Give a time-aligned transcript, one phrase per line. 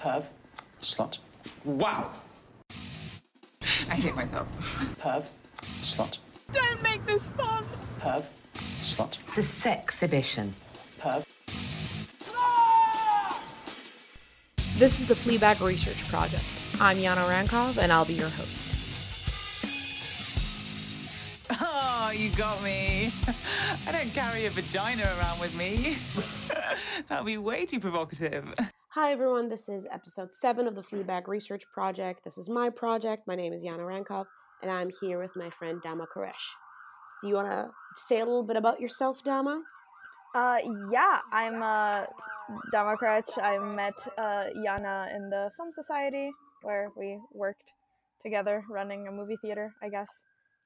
[0.00, 0.24] Perv.
[0.80, 1.18] Slut.
[1.62, 2.10] Wow.
[3.90, 4.48] I hate myself.
[4.98, 5.28] Perv.
[5.82, 6.18] Slut.
[6.52, 7.64] Don't make this fun.
[8.00, 8.24] Perv.
[8.80, 9.18] Slut.
[9.34, 10.54] The Sexhibition.
[11.00, 11.26] Perv.
[14.78, 16.62] This is the Fleabag Research Project.
[16.80, 18.74] I'm Yana Rankov, and I'll be your host.
[21.60, 23.12] Oh, you got me.
[23.86, 25.98] I don't carry a vagina around with me.
[27.08, 28.54] That'd be way too provocative.
[28.94, 29.48] Hi, everyone.
[29.48, 32.24] This is episode seven of the Fleabag Research Project.
[32.24, 33.26] This is my project.
[33.26, 34.26] My name is Yana Rankov,
[34.62, 36.32] and I'm here with my friend Dama Correch.
[37.22, 39.62] Do you want to say a little bit about yourself, Dama?
[40.34, 40.58] Uh,
[40.90, 42.06] yeah, I'm uh,
[42.72, 43.28] Dama Correch.
[43.40, 46.30] I met uh, Yana in the Film Society
[46.62, 47.70] where we worked
[48.22, 50.08] together running a movie theater, I guess.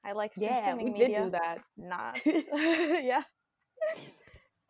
[0.03, 1.17] I like Yeah, consuming we media.
[1.17, 1.59] did do that.
[1.77, 2.19] Not.
[2.25, 3.23] yeah.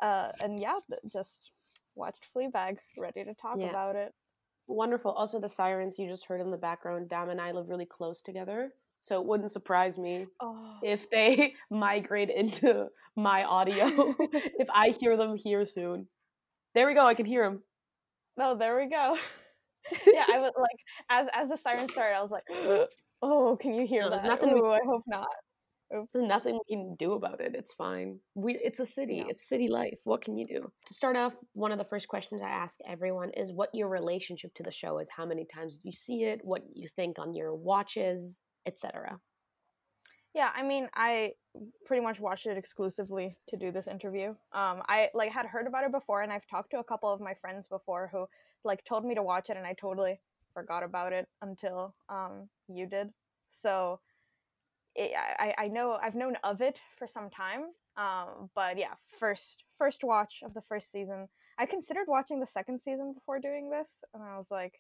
[0.02, 0.80] Uh, and yeah,
[1.12, 1.52] just
[1.96, 3.70] watched Fleabag, ready to talk Yeah.
[3.70, 4.14] about it.
[4.68, 5.12] Wonderful.
[5.12, 8.22] Also, the sirens you just heard in the background, Dam and I live really close
[8.22, 13.86] together, so it wouldn't surprise me Oh, if they migrate into my audio
[14.60, 16.08] if I hear them here soon.
[16.74, 17.06] There we go.
[17.06, 17.64] I can hear them.
[18.38, 19.18] no, oh, there we go.
[20.08, 20.78] yeah, I was like,
[21.10, 22.44] as as the sirens started, I was like,
[23.22, 24.26] oh, can you hear No, that?
[24.26, 25.28] nothing Ooh, I hope not.
[25.92, 27.54] There's nothing we can do about it.
[27.56, 28.20] It's fine.
[28.34, 29.18] We it's a city.
[29.18, 29.26] Yeah.
[29.30, 30.02] It's city life.
[30.04, 30.72] What can you do?
[30.88, 34.54] To start off, one of the first questions I ask everyone is what your relationship
[34.56, 35.10] to the show is.
[35.16, 36.42] How many times did you see it?
[36.44, 39.20] What you think on your watches, etc.
[40.34, 41.32] Yeah, I mean, I
[41.86, 44.30] pretty much watched it exclusively to do this interview.
[44.52, 47.22] Um, I like had heard about it before, and I've talked to a couple of
[47.22, 48.26] my friends before who
[48.66, 50.20] like told me to watch it, and I totally
[50.54, 53.10] forgot about it until um you did.
[53.62, 54.00] So
[54.96, 57.66] it, I I know I've known of it for some time.
[57.98, 61.28] Um, but yeah, first first watch of the first season.
[61.58, 64.74] I considered watching the second season before doing this, and I was like,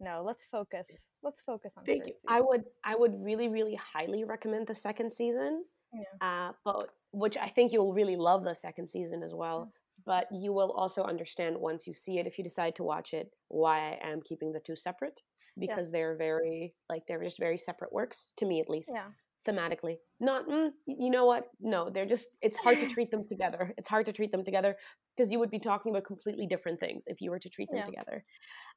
[0.00, 0.86] no, let's focus.
[1.22, 1.84] Let's focus on.
[1.84, 2.14] Thank you.
[2.14, 2.20] season.
[2.28, 5.64] I would I would really really highly recommend the second season.
[5.92, 6.48] Yeah.
[6.48, 9.72] Uh, but which I think you'll really love the second season as well.
[10.04, 13.30] But you will also understand once you see it, if you decide to watch it,
[13.48, 15.22] why I am keeping the two separate
[15.58, 19.06] because they're very like they're just very separate works to me at least Yeah.
[19.46, 19.96] Thematically.
[20.20, 21.48] Not mm, you know what?
[21.60, 23.72] No, they're just it's hard to treat them together.
[23.78, 24.76] It's hard to treat them together
[25.16, 27.78] because you would be talking about completely different things if you were to treat them
[27.78, 27.84] Yeah.
[27.84, 28.24] together.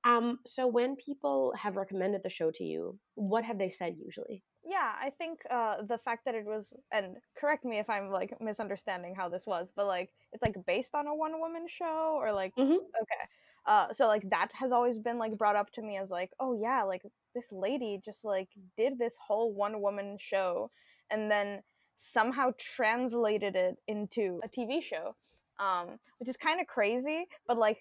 [0.06, 4.44] Um, so when people have recommended the show to you, what have they said usually?
[4.66, 8.34] yeah i think uh the fact that it was and correct me if i'm like
[8.41, 12.34] misunderstanding how this was but like it's like based on a one woman show or
[12.34, 12.75] like Mhm.
[13.01, 13.24] okay
[13.69, 16.59] uh so like that has always been like brought up to me as like oh
[16.59, 17.03] yeah like
[17.35, 20.69] this lady just like did this whole one woman show
[21.12, 21.62] and then
[22.02, 25.16] somehow translated it into a tv show
[25.59, 27.78] um which is kind of crazy but like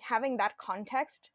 [0.00, 1.30] having that context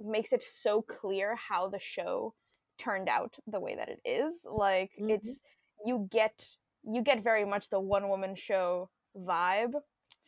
[0.00, 2.34] makes it so clear how the show
[2.78, 5.10] turned out the way that it is like Mhm.
[5.10, 5.38] it's
[5.84, 6.34] you get
[6.82, 9.74] you get very much the one woman show vibe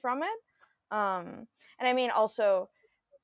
[0.00, 0.41] from it
[0.91, 1.47] um
[1.78, 2.69] and i mean also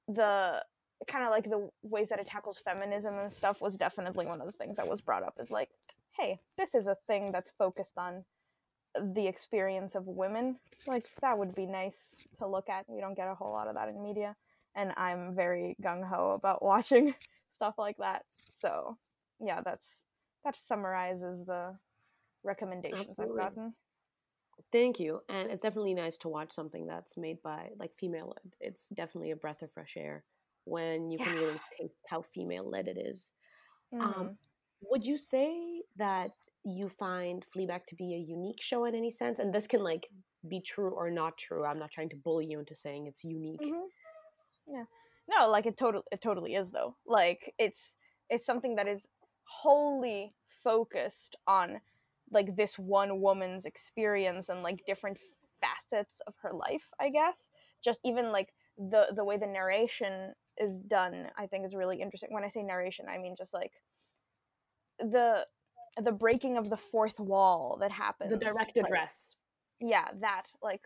[0.09, 0.63] the
[1.09, 4.47] kind of like the ways that it tackles feminism and stuff was definitely one of
[4.47, 5.69] the things that was brought up is like
[6.17, 8.25] hey this is a thing that's focused on
[9.15, 10.57] the experience of women.
[10.87, 11.97] Like that would be nice
[12.39, 12.85] to look at.
[12.89, 14.37] We don't get a whole lot of that in media.
[14.75, 17.15] And i'm very gung-ho about watching
[17.57, 18.25] stuff like that.
[18.61, 18.97] So
[19.41, 19.87] yeah that's
[20.45, 21.77] that summarizes the
[22.45, 23.43] recommendations Absolutely.
[23.43, 23.75] i've gotten
[24.71, 25.21] Thank you.
[25.29, 28.57] And it's definitely nice to watch something that's made by like female led.
[28.61, 30.25] It's definitely a breath of fresh air
[30.65, 33.33] when you can really taste how female led it is.
[33.93, 34.05] Mhm.
[34.05, 34.39] Um,
[34.83, 36.33] would you say that
[36.65, 39.39] you find Fleabag to be a unique show in any sense?
[39.39, 40.09] And this can like
[40.49, 41.65] be true or not true.
[41.65, 43.61] I'm not trying to bully you into saying it's unique.
[43.61, 43.89] Mhm.
[44.67, 44.85] Yeah.
[45.29, 46.97] No, like it totally it totally is though.
[47.07, 47.93] Like it's
[48.31, 49.03] it's something that is
[49.45, 51.81] wholly focused on
[52.33, 55.19] like this one woman's experience and like different
[55.61, 57.49] facets of her life, I guess.
[57.85, 58.49] Just even like
[58.79, 62.33] the the way the narration is done, I think is really interesting.
[62.33, 63.73] When I say narration, I mean just like
[64.99, 65.47] the
[66.03, 68.31] the breaking of the fourth wall that happens.
[68.31, 69.37] The direct like- address.
[69.81, 70.83] yeah that like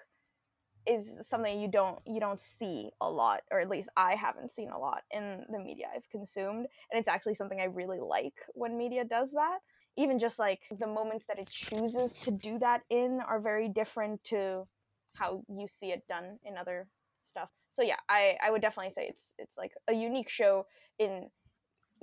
[0.87, 4.71] is something you don't you don't see a lot or at least i haven't seen
[4.71, 8.79] a lot in the media i've consumed and it's actually something i really like when
[8.79, 9.59] media does that
[9.97, 14.23] even just like the moments that it chooses to do that in are very different
[14.25, 14.67] to
[15.15, 16.87] how you see it done in other
[17.25, 20.67] stuff so yeah i i would definitely say it's it's like a unique show
[20.99, 21.29] in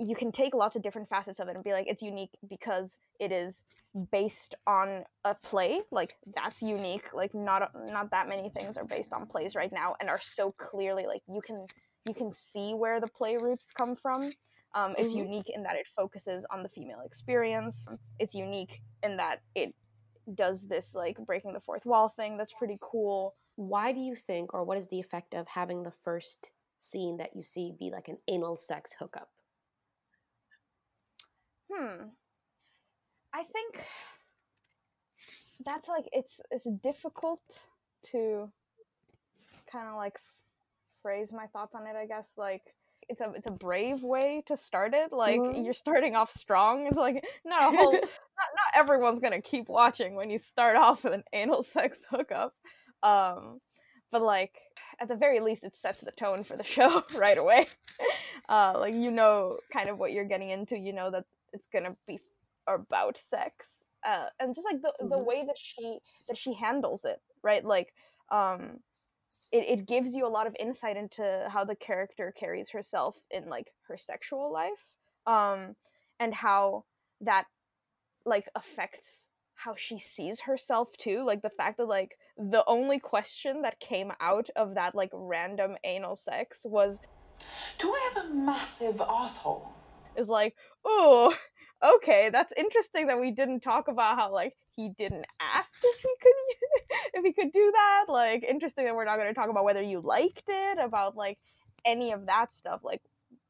[0.00, 2.96] you can take lots of different facets of it and be like it's unique because
[3.20, 3.62] it is
[4.10, 9.12] based on a play like that's unique like not not that many things are based
[9.12, 11.64] on plays right now and are so clearly like you can
[12.06, 14.30] you can see where the play roots come from.
[14.74, 15.18] Um, it's Mhm.
[15.18, 17.86] unique in that it focuses on the female experience.
[18.18, 19.74] It's unique in that it
[20.34, 22.36] does this like breaking the fourth wall thing.
[22.36, 23.36] That's pretty cool.
[23.56, 27.36] Why do you think, or what is the effect of having the first scene that
[27.36, 29.30] you see be like an anal sex hookup?
[31.72, 32.08] Hmm.
[33.32, 33.84] I think
[35.64, 37.40] that's like it's it's difficult
[38.10, 38.50] to
[39.70, 40.18] kind of like
[41.02, 41.96] phrase my thoughts on it.
[41.96, 42.62] I guess like
[43.08, 45.12] it's a it's a brave way to start it.
[45.12, 45.54] Like Mhm.
[45.54, 46.86] you're starting off strong.
[46.86, 48.02] It's like not a whole
[48.38, 52.54] not not everyone's gonna keep watching when you start off with an anal sex hookup.
[53.02, 53.60] Um,
[54.12, 54.54] but like
[55.00, 57.66] at the very least, it sets the tone for the show right away.
[58.48, 60.76] Uh, like you know kind of what you're getting into.
[60.78, 62.20] You know that it's gonna be
[62.68, 65.24] about sex uh, and just like the the Mhm.
[65.24, 65.98] way that she
[66.28, 67.92] that she handles it right like
[68.30, 68.78] um
[69.52, 73.48] it, it gives you a lot of insight into how the character carries herself in
[73.48, 74.72] like her sexual life
[75.26, 75.74] um
[76.20, 76.84] and how
[77.20, 77.44] that
[78.26, 79.08] like affects
[79.54, 84.10] how she sees herself too like the fact that like the only question that came
[84.20, 86.98] out of that like random anal sex was
[87.78, 89.72] Do I have a massive asshole?
[90.16, 90.54] is like,
[90.84, 91.34] oh,
[91.82, 96.08] okay, that's interesting that we didn't talk about how like he didn't ask if he
[96.20, 98.04] could if he could do that.
[98.08, 101.38] Like, interesting that we're not going to talk about whether you liked it, about like
[101.84, 102.80] any of that stuff.
[102.82, 103.02] Like,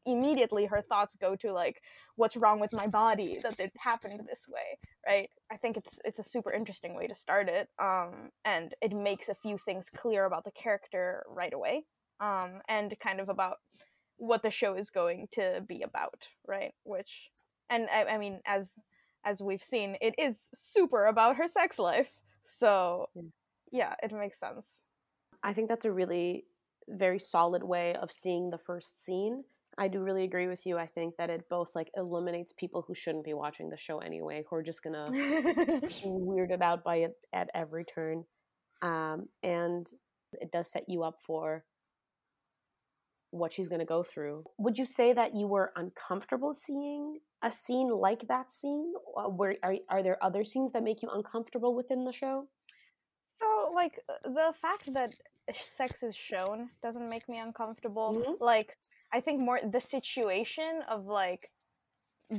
[0.06, 1.80] immediately her thoughts go to like,
[2.16, 5.30] what's wrong with my body that it happened this way, right?
[5.50, 9.28] I think it's it's a super interesting way to start it, um, and it makes
[9.28, 11.84] a few things clear about the character right away,
[12.20, 13.56] um, and kind of about
[14.16, 16.72] what the show is going to be about, right?
[16.84, 17.30] Which,
[17.68, 18.66] and I, I mean, as
[19.24, 22.08] as we've seen, it is super about her sex life.
[22.60, 23.08] So,
[23.72, 24.64] yeah, it makes sense.
[25.42, 26.44] I think that's a really
[26.88, 29.44] very solid way of seeing the first scene.
[29.76, 30.76] I do really agree with you.
[30.76, 34.44] I think that it both like eliminates people who shouldn't be watching the show anyway,
[34.48, 38.24] who are just gonna be weirded out by it at every turn.
[38.82, 39.90] Um, and
[40.40, 41.64] it does set you up for
[43.34, 44.44] what she's going to go through.
[44.58, 48.94] Would you say that you were uncomfortable seeing a scene like that scene?
[49.16, 52.36] Uh, Where are are there other scenes that make you uncomfortable within the show?
[53.40, 55.10] so, like, uh, the fact that
[55.76, 58.08] sex is shown doesn't make me uncomfortable.
[58.14, 58.40] Mhm.
[58.40, 58.70] Like,
[59.16, 61.50] I think more the situation of like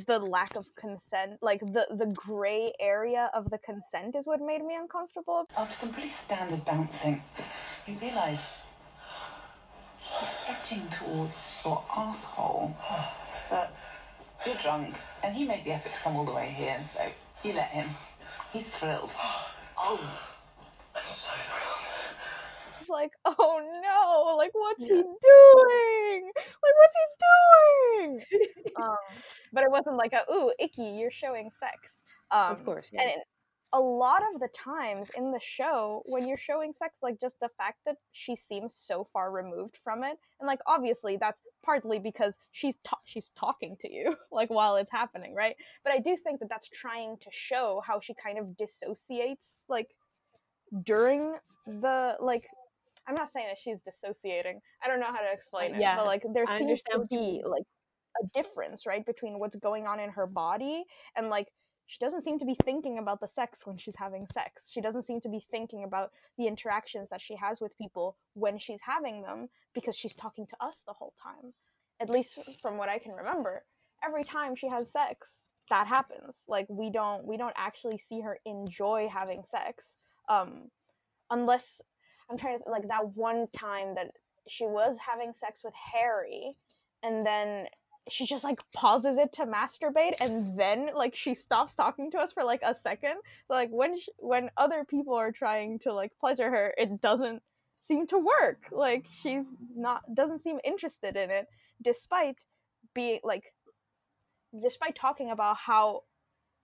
[0.09, 4.63] the lack of consent, like the the gray area of the consent, is what made
[4.69, 5.39] me uncomfortable.
[5.55, 7.21] After some pretty standard bouncing,
[7.85, 8.41] you realise
[10.19, 12.75] he's edging towards your asshole.
[13.49, 13.75] But
[14.45, 17.07] you're drunk, and he made the effort to come all the way here, so
[17.43, 17.89] you let him.
[18.51, 19.13] He's thrilled.
[19.77, 19.99] Oh,
[20.95, 21.75] I'm so thrilled.
[22.79, 26.31] It's like, oh no, like what's he doing?
[26.35, 27.05] Like what's he
[27.97, 28.21] doing?
[28.81, 28.95] um,
[29.51, 31.73] but it wasn't like a ooh icky, you're showing sex.
[32.31, 33.01] Um, of course, yeah.
[33.01, 33.17] And it,
[33.75, 37.49] a lot of the times in the show, when you're showing sex, like just the
[37.57, 42.33] fact that she seems so far removed from it, and like obviously that's partly because
[42.53, 45.57] she's ta- she's talking to you like while it's happening, right?
[45.83, 49.89] But I do think that that's trying to show how she kind of dissociates like
[50.83, 51.35] during
[51.67, 52.47] the like.
[53.07, 54.61] I'm not saying that she's dissociating.
[54.83, 57.65] I don't know how to explain it, yeah, but like there seems to be like
[58.23, 60.85] a difference, right, between what's going on in her body
[61.17, 61.49] and like
[61.87, 64.69] she doesn't seem to be thinking about the sex when she's having sex.
[64.71, 68.57] She doesn't seem to be thinking about the interactions that she has with people when
[68.57, 71.53] she's having them because she's talking to us the whole time.
[71.99, 73.63] At least from what I can remember,
[74.03, 76.33] every time she has sex, that happens.
[76.47, 79.85] Like we don't we don't actually see her enjoy having sex
[80.29, 80.69] um
[81.29, 81.65] unless
[82.29, 84.11] I'm trying to like that one time that
[84.47, 86.55] she was having sex with Harry
[87.03, 87.67] and then
[88.09, 92.31] she just like pauses it to masturbate and then like she stops talking to us
[92.33, 93.15] for like a second.
[93.49, 97.41] Like when sh- when other people are trying to like pleasure her it doesn't
[97.87, 98.63] seem to work.
[98.71, 99.45] Like she's
[99.75, 101.47] not doesn't seem interested in it
[101.83, 102.37] despite
[102.93, 103.43] being like
[104.61, 106.03] despite talking about how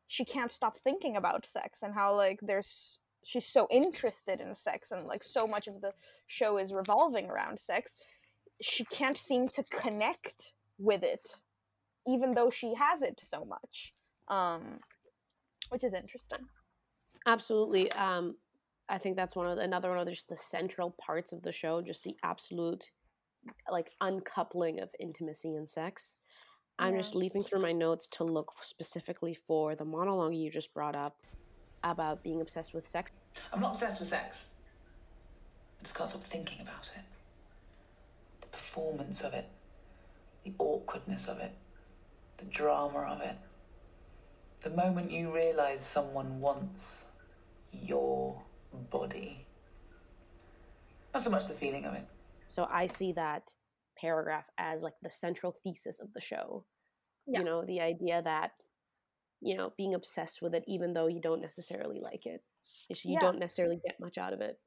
[0.07, 4.91] she can't stop thinking about sex and how like there's she's so interested in sex
[4.91, 5.91] and like so much of the
[6.27, 7.93] show is revolving around sex
[8.61, 11.21] she can't seem to connect with it
[12.07, 13.93] even though she has it so much
[14.27, 14.61] um
[15.69, 16.39] which is interesting
[17.27, 17.91] Absolutely.
[17.91, 18.35] Um,
[18.89, 21.43] I think that's one of the, another one of the, just the central parts of
[21.43, 22.89] the show, just the absolute
[23.71, 26.17] like uncoupling of intimacy and sex.
[26.79, 27.01] I'm Yeah.
[27.01, 31.15] just leafing through my notes to look specifically for the monologue you just brought up
[31.83, 33.11] about being obsessed with sex.
[33.53, 34.45] I'm not obsessed with sex.
[35.79, 37.03] I just can't stop thinking about it.
[38.41, 39.47] The performance of it,
[40.43, 41.53] the awkwardness of it,
[42.37, 43.35] the drama of it.
[44.61, 47.05] The moment you realize someone wants
[47.71, 48.41] your
[48.91, 49.45] body.
[51.13, 52.05] Not so much the feeling of it.
[52.47, 53.55] So I see that
[53.97, 56.65] paragraph as like the central thesis of the show.
[57.27, 57.39] Yeah.
[57.39, 58.51] You know, the idea that,
[59.41, 62.43] you know, being obsessed with it even though you don't necessarily like it,
[62.89, 63.19] You Yeah.
[63.19, 64.59] don't necessarily get much out of it.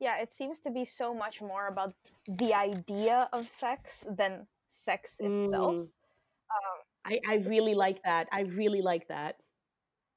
[0.00, 1.94] Yeah, it seems to be so much more about
[2.28, 5.74] the idea of sex than sex itself.
[5.74, 5.88] Mm.
[7.04, 8.28] I, I really like that.
[8.32, 9.36] I really like that.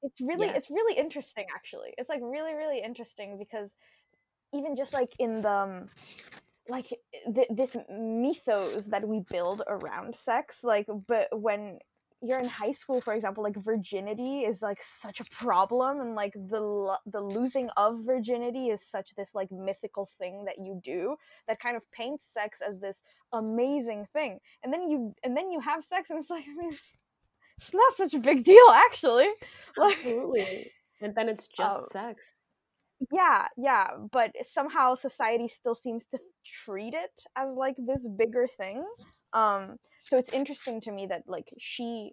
[0.02, 3.70] it's really it's really interesting actually it's like really really interesting because
[4.54, 5.90] even just like in the um,
[6.68, 6.88] like
[7.34, 11.78] th- this mythos that we build around sex like but when
[12.22, 16.32] you're in high school for example like virginity is like such a problem and like
[16.34, 21.16] the the losing of virginity is such this like mythical thing that you do
[21.48, 22.96] that kind of paints sex as this
[23.32, 26.76] amazing thing and then you and then you have sex and it's like I mean,
[27.58, 29.28] it's not such a big deal actually
[29.76, 30.70] like Absolutely.
[31.00, 32.34] And then it's just Um, sex.
[33.12, 36.18] yeah yeah but somehow society still seems to
[36.64, 38.84] treat it as like this bigger thing
[39.32, 42.12] um so it's interesting to me that like she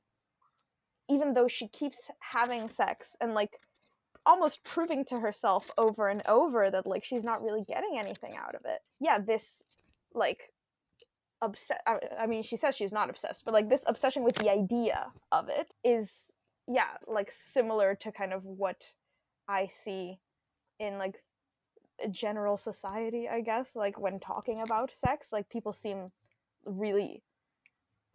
[1.09, 3.51] even though she keeps having sex and like
[4.25, 8.55] almost proving to herself over and over that like she's not really getting anything out
[8.55, 8.79] of it.
[8.99, 9.63] Yeah this
[10.13, 10.39] like
[11.41, 14.49] obsessed I, I mean she says she's not obsessed but like this obsession with the
[14.51, 16.11] idea of it is
[16.67, 18.77] yeah like similar to kind of what
[19.47, 20.19] i see
[20.79, 21.15] in like
[22.11, 26.11] general society i guess like when talking about sex like people seem
[26.67, 27.23] really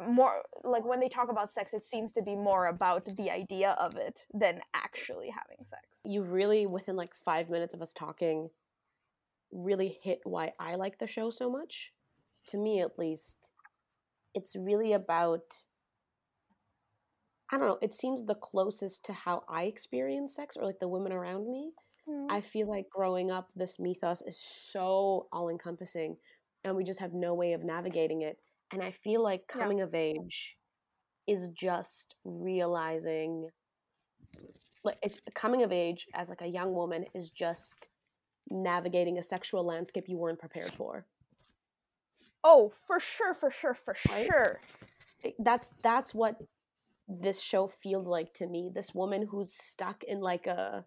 [0.09, 3.77] more like when they talk about sex it seems to be more about the idea
[3.79, 8.51] of it than actually having sex You've really, within like five minutes of us talking,
[9.53, 11.93] really hit why I like the show so much.
[12.49, 13.51] To me, at least,
[14.35, 15.65] it's really about.
[17.51, 17.79] I don't know.
[17.83, 21.71] It seems the closest to how I experience sex, or like the women around me.
[22.09, 22.27] Hmm.
[22.29, 26.17] I feel like growing up, this mythos is so all encompassing,
[26.64, 28.38] and we just have no way of navigating it.
[28.73, 29.62] And I feel like Yeah.
[29.62, 30.57] coming of age
[31.26, 33.49] is just realizing,
[34.85, 37.88] like, it's coming of age as like a young woman is just
[38.50, 41.07] navigating a sexual landscape you weren't prepared for.
[42.45, 44.26] oh for sure for sure for Right?
[44.26, 44.61] sure
[45.38, 46.37] That's that's what
[47.09, 48.71] this show feels like to me.
[48.75, 50.85] This woman who's stuck in like a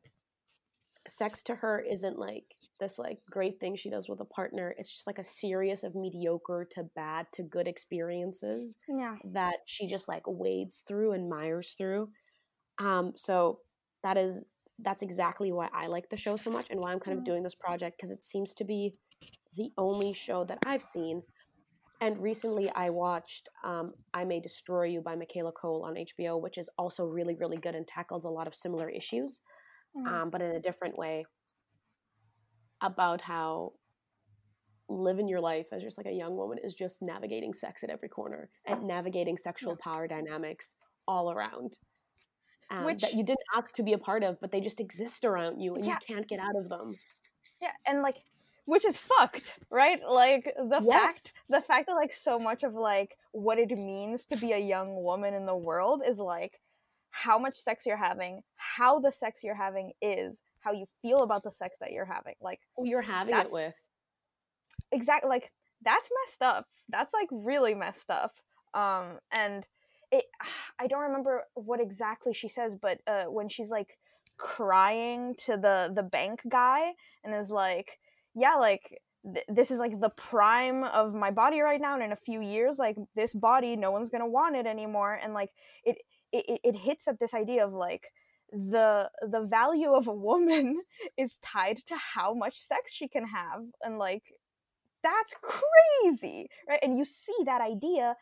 [1.08, 4.76] sex to her isn't like this like great thing she does with a partner.
[4.78, 9.88] It's just like a series of mediocre to bad to good experiences yeah that she
[9.88, 12.10] just like wades through and mires through.
[12.80, 13.60] Um, so
[14.04, 14.46] that is
[14.80, 17.44] that's exactly why I like the show so much and why I'm kind of doing
[17.44, 18.96] this project because it seems to be
[19.56, 21.24] the only show that I've seen.
[22.02, 26.58] And recently I watched um, I May Destroy You by Michaela Coel on HBO, which
[26.58, 29.42] is also really, really good and tackles a lot of similar issues,
[29.96, 30.08] Mhm.
[30.08, 31.26] um, but in a different way
[32.82, 33.74] about how
[34.88, 38.08] living your life as just like a young woman is just navigating sex at every
[38.10, 40.76] corner and navigating sexual power dynamics
[41.08, 41.74] all around
[42.70, 45.26] um, Which- that you didn't ask to be a part of but they just exist
[45.26, 45.94] around you and Yeah.
[46.08, 46.96] you can't get out of them
[47.62, 48.18] yeah and like
[48.66, 51.24] which is fucked right like the Yes.
[51.24, 54.60] fact the fact that like so much of like what it means to be a
[54.60, 56.60] young woman in the world is like
[57.10, 61.44] how much sex you're having how the sex you're having is how you feel about
[61.44, 63.74] the sex that you're having like who you're having it with.
[64.92, 65.52] Exactly like
[65.84, 66.66] that's messed up.
[66.90, 68.34] That's like really messed up.
[68.74, 69.66] Um and
[70.12, 70.26] it
[70.80, 73.98] i don't remember what exactly she says but uh when she's like
[74.38, 76.92] crying to the the bank guy
[77.24, 77.88] and is like
[78.36, 78.82] yeah like
[79.34, 82.42] th- this is like the prime of my body right now and in a few
[82.42, 85.14] years like this body no one's gonna want it anymore.
[85.22, 85.50] And like
[85.86, 85.98] it
[86.34, 88.04] it, it- it hits at this idea of like
[88.56, 90.82] the the value of a woman
[91.18, 94.24] is tied to how much sex she can have and like
[95.04, 96.80] that's crazy right?
[96.82, 98.16] And you see that idea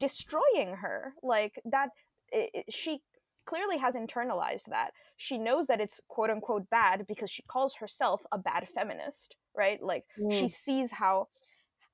[0.00, 1.90] destroying her like that
[2.34, 3.00] i i- she
[3.46, 4.92] clearly has internalized that.
[5.16, 9.82] She knows that it's quote unquote bad because she calls herself a bad feminist right?
[9.82, 10.50] Like she Mm.
[10.50, 11.28] sees how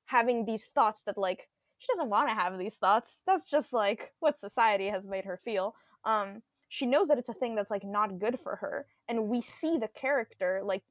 [0.07, 1.49] having these thoughts that like
[1.79, 3.17] she doesn't want to have these thoughts.
[3.27, 5.75] That's just like what society has made her feel.
[6.05, 6.43] Um
[6.75, 9.79] she knows that it's a thing that's like not good for her and we see
[9.79, 10.83] the character like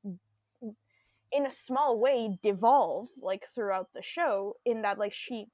[1.32, 5.48] in a small way devolve like throughout the show in that like she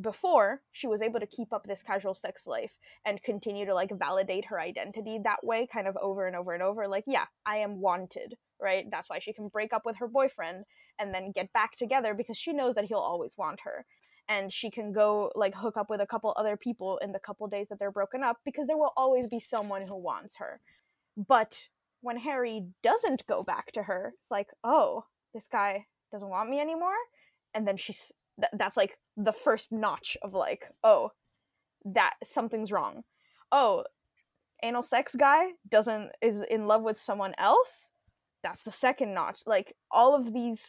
[0.00, 2.72] before she was able to keep up this casual sex life
[3.06, 6.62] and continue to like validate her identity that way kind of over and over and
[6.62, 8.86] over like yeah i am wanted right?
[8.90, 10.64] That's why she can break up with her boyfriend
[10.98, 13.84] and then get back together because she knows that he'll always want her
[14.30, 17.46] and she can go like hook up with a couple other people in the couple
[17.48, 20.60] days that they're broken up because there will always be someone who wants her.
[21.28, 21.54] But
[22.02, 26.60] when harry doesn't go back to her it's like oh this guy doesn't want me
[26.60, 26.96] anymore?
[27.52, 31.10] And then she's th- that's like the first notch of like oh
[31.84, 33.02] that something's wrong.
[33.50, 33.84] Oh
[34.62, 37.88] anal sex guy doesn't is in love with someone else?
[38.44, 39.40] That's the second notch.
[39.44, 40.60] Like all of these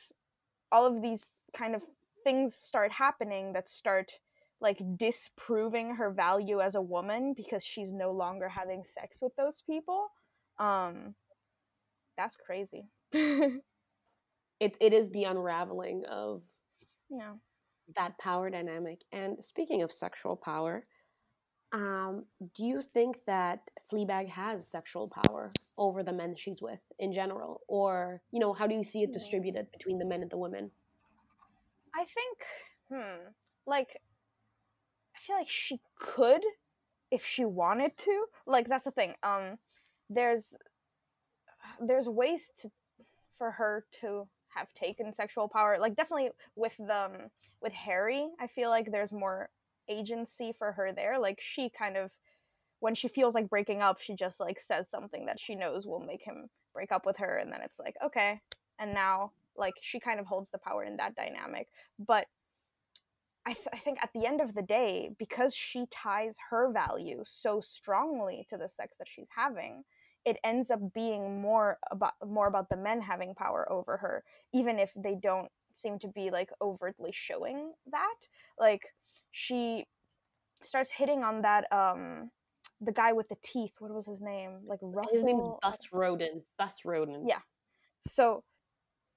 [0.71, 1.21] all of these
[1.55, 1.81] kind of
[2.23, 4.11] things start happening that start
[4.59, 9.63] like disproving her value as a woman because she's no longer having sex with those
[9.67, 10.07] people
[10.59, 11.15] um
[12.17, 12.85] that's crazy
[14.61, 16.43] It it is the unraveling of
[17.09, 17.33] yeah
[17.95, 19.01] that power dynamic.
[19.11, 20.85] And speaking of sexual power,
[21.73, 22.25] um,
[22.55, 27.61] do you think that Fleabag has sexual power over the men she's with in general,
[27.67, 30.69] or you know, how do you see it distributed between the men and the women?
[31.95, 32.37] I think,
[32.89, 33.29] hmm,
[33.65, 33.89] like,
[35.15, 36.41] I feel like she could
[37.11, 38.25] if she wanted to.
[38.45, 39.15] Like, that's the thing.
[39.23, 39.57] Um,
[40.09, 40.43] there's
[41.79, 42.71] there's ways to
[43.37, 45.77] for her to have taken sexual power.
[45.79, 47.29] Like, definitely with the um,
[47.61, 49.49] with Harry, I feel like there's more
[49.89, 51.19] agency for her there.
[51.19, 52.11] Like, she kind of
[52.79, 55.99] when she feels like breaking up, she just like says something that she knows will
[55.99, 58.41] make him break up with her, and then it's like, okay,
[58.79, 61.67] and now like she kind of holds the power in that dynamic
[61.99, 62.25] but
[63.45, 67.23] I, th- I think at the end of the day because she ties her value
[67.25, 69.83] so strongly to the sex that she's having
[70.25, 74.77] it ends up being more about more about the men having power over her even
[74.77, 78.15] if they don't seem to be like overtly showing that
[78.59, 78.81] like
[79.31, 79.85] she
[80.63, 82.29] starts hitting on that um
[82.81, 85.77] the guy with the teeth what was his name like russell His name is Bus
[85.91, 86.43] Rodent.
[86.57, 87.25] Bus Rodent.
[87.27, 87.39] Yeah.
[88.13, 88.43] so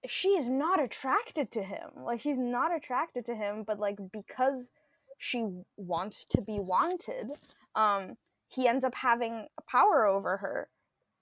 [0.07, 4.71] she is not attracted to him like he's not attracted to him but like because
[5.19, 5.47] she
[5.77, 7.31] wants to be wanted
[7.77, 8.17] um
[8.49, 10.69] he ends up having power over her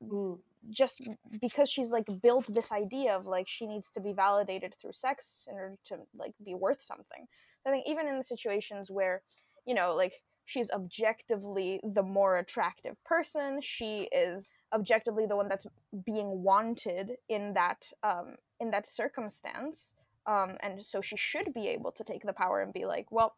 [0.03, 0.39] Mm.
[0.71, 1.01] just
[1.41, 5.47] because she's like built this idea of like she needs to be validated through sex
[5.49, 7.27] in order to like be worth something
[7.67, 9.23] i think even in the situations where
[9.67, 10.13] you know like
[10.47, 15.67] she's objectively the more attractive person she is objectively the one that's
[16.05, 19.93] being wanted in that um in that circumstance
[20.27, 23.37] um and so she should be able to take the power and be like well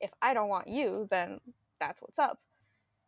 [0.00, 1.40] if i don't want you then
[1.80, 2.38] that's what's up.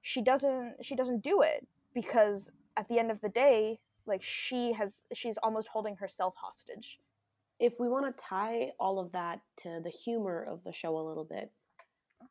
[0.03, 4.73] She doesn't she doesn't do it because at the end of the day like she
[4.73, 6.99] has she's almost holding herself hostage.
[7.61, 11.07] If we want to tie all of that to the humor of the show a
[11.07, 11.51] little bit,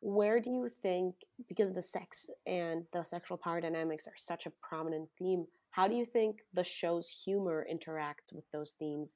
[0.00, 1.14] where do you think,
[1.48, 5.94] because the sex and the sexual power dynamics are such a prominent theme, how do
[5.94, 9.14] you think the show's humor interacts with those themes?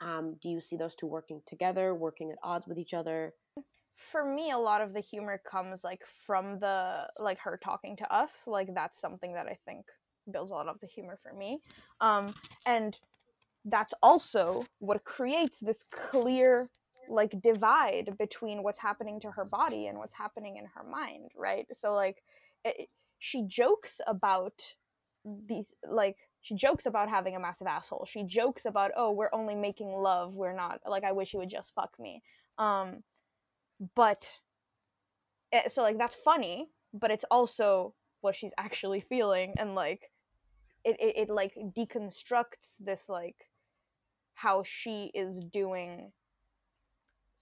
[0.00, 3.34] Um, do you see those two working together, working at odds with each other?
[4.10, 8.14] for me a lot of the humor comes like from the like her talking to
[8.14, 9.86] us like that's something that i think
[10.30, 11.58] builds a lot of the humor for me
[12.00, 12.32] um
[12.66, 12.96] and
[13.66, 16.68] that's also what creates this clear
[17.08, 21.66] like divide between what's happening to her body and what's happening in her mind right?
[21.72, 22.22] So like
[22.64, 22.88] it,
[23.18, 24.54] she jokes about
[25.48, 28.06] these like she jokes about having a massive asshole.
[28.08, 30.34] She jokes about oh we're only making love.
[30.34, 32.22] We're not like i wish you would just fuck me.
[32.58, 33.02] Um
[33.94, 34.26] but
[35.52, 40.10] eh, so like that's funny but it's also what she's actually feeling and like
[40.84, 43.36] it, it, it like deconstructs this like
[44.34, 46.12] how she is doing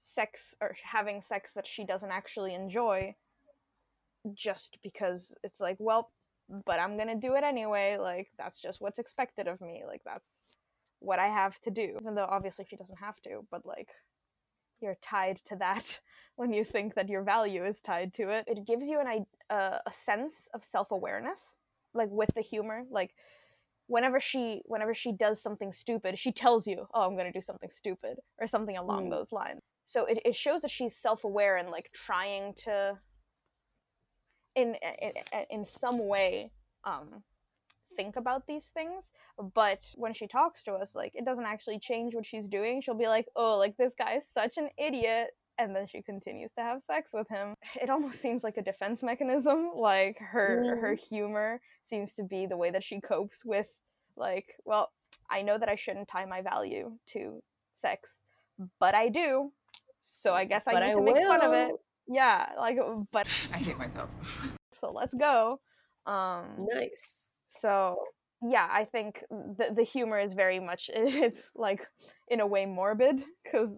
[0.05, 3.15] sex or having sex that she doesn't actually enjoy
[4.35, 6.11] just because it's like well
[6.67, 7.97] but i'm gonna do it anyway.
[8.01, 9.85] Like that's just what's expected of me.
[9.87, 10.29] Like that's
[11.01, 11.97] what i have to do.
[12.01, 13.89] Even though obviously she doesn't have to but like
[14.81, 15.85] you're tied to that
[16.37, 18.45] when you think that your value is tied to it.
[18.49, 21.41] It gives you an uh, a sense of self-awareness
[21.95, 22.85] like with the humor.
[22.91, 23.13] Like
[23.87, 27.43] whenever she whenever she does something stupid she tells you oh i'm going to do
[27.43, 29.11] something stupid or something along Mm.
[29.11, 32.99] those lines so it, it shows that she's self-aware and like trying to
[34.55, 35.13] in in,
[35.51, 36.51] in some way
[36.85, 37.23] um
[37.97, 39.05] think about these things.
[39.55, 42.83] But when she talks to us like it doesn't actually change what she's doing.
[42.83, 45.29] She'll be like oh like this guy is such an idiot.
[45.57, 47.55] And then she continues to have sex with him.
[47.81, 49.71] It almost seems like a defense mechanism.
[49.77, 53.67] Like her her humor seems to be the way that she copes with
[54.17, 54.91] like well
[55.31, 57.41] i know that i shouldn't tie my value to
[57.81, 58.11] sex
[58.81, 59.51] but i do
[60.23, 61.73] so i guess i But need I to make fun of it
[62.09, 62.77] yeah like
[63.13, 64.09] but I hate myself.
[64.81, 65.61] so let's go
[66.07, 67.29] um Nice.
[67.61, 67.97] so
[68.47, 71.81] yeah, I think the the humor is very much it's like
[72.29, 73.71] in a way morbid because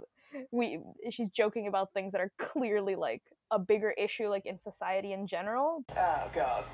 [0.50, 5.12] we she's joking about things that are clearly like a bigger issue like in society
[5.12, 5.84] in general.
[5.96, 6.64] Oh God.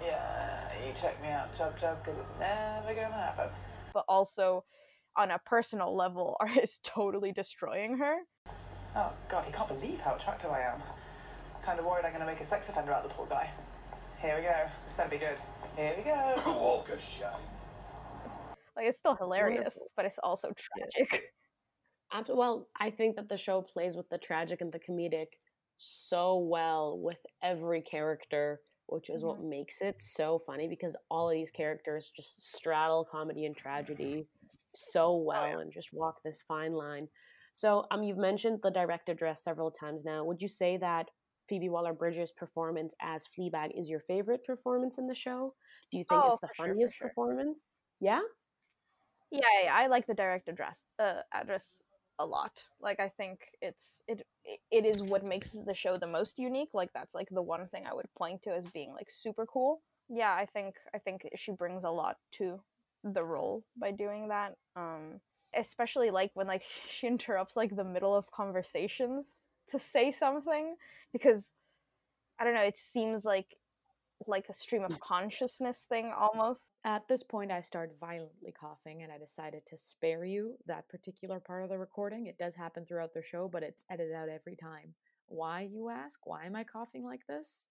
[0.00, 3.48] Yeah, you check me out, chub chub, because it's never gonna happen.
[3.92, 4.64] But also
[5.16, 8.16] on a personal level are is totally destroying her.
[8.94, 10.82] Oh God, he can't believe how attractive I am.
[11.64, 13.50] Kind of worried I'm gonna make a sex offender out of the poor guy.
[14.20, 14.54] Here we go.
[14.84, 15.38] This better be good.
[15.76, 16.34] Here we go.
[16.46, 17.28] Walk of shame.
[18.76, 19.86] Like it's still hilarious, Wonderful.
[19.96, 20.52] but it's also
[20.96, 21.24] tragic.
[22.12, 25.38] Abs- Well, I think that the show plays with the tragic and the comedic
[25.78, 29.50] so well with every character, which is what mm-hmm.
[29.50, 34.26] makes it so funny because all of these characters just straddle comedy and tragedy
[34.74, 37.08] so oh, well and just walk this fine line.
[37.52, 40.24] So, um, you've mentioned the direct address several times now.
[40.24, 41.10] Would you say that
[41.48, 45.54] Phoebe Waller-Bridge's performance as Fleabag is your favorite performance in the show?
[45.90, 47.16] Do you think Oh, it's the for sure, funniest sure.
[47.16, 47.58] performance?
[48.00, 48.22] Yeah.
[49.30, 51.78] Yeah, yeah, I like the direct address uh, address
[52.18, 52.62] a lot.
[52.80, 54.26] Like I think it's it
[54.70, 56.70] it is what makes the show the most unique.
[56.74, 59.82] Like that's like the one thing I would point to as being like super cool.
[60.08, 62.60] Yeah, I think I think she brings a lot to
[63.04, 64.56] the role by doing that.
[64.76, 65.20] Um
[65.54, 66.62] especially like when like
[66.98, 69.32] she interrupts like the middle of conversations
[69.70, 70.74] to say something
[71.12, 71.44] because
[72.38, 73.46] I don't know, it seems like
[74.26, 75.00] like a stream of mm.
[75.00, 76.62] consciousness thing almost.
[76.84, 81.40] At this point, I started violently coughing, and I decided to spare you that particular
[81.40, 82.26] part of the recording.
[82.26, 84.94] It does happen throughout the show, but it's edited out every time.
[85.26, 86.20] Why, you ask?
[86.24, 87.66] Why am I coughing like this?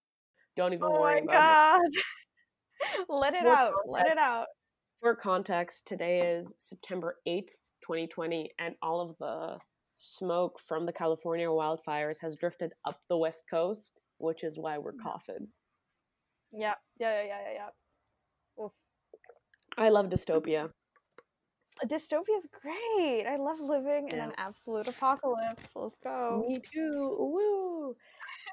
[0.56, 1.94] Don't even Oh worry about it.
[1.94, 3.08] god.
[3.08, 3.72] Let it out.
[3.86, 4.46] Let it out.
[5.00, 7.50] For context, today is September 8th,
[7.86, 9.58] 2020, and all of the
[9.98, 14.92] smoke from the California wildfires has drifted up the west coast, which is why we're
[14.92, 15.48] coughing.
[16.52, 18.64] Yeah, yeah, yeah, yeah, yeah, yeah.
[18.64, 18.72] Oof.
[19.78, 20.70] I love dystopia.
[21.86, 23.26] Dystopia is great.
[23.26, 25.64] I love living in an absolute apocalypse.
[25.74, 26.44] Let's go.
[26.46, 27.16] Me too.
[27.18, 27.96] Woo.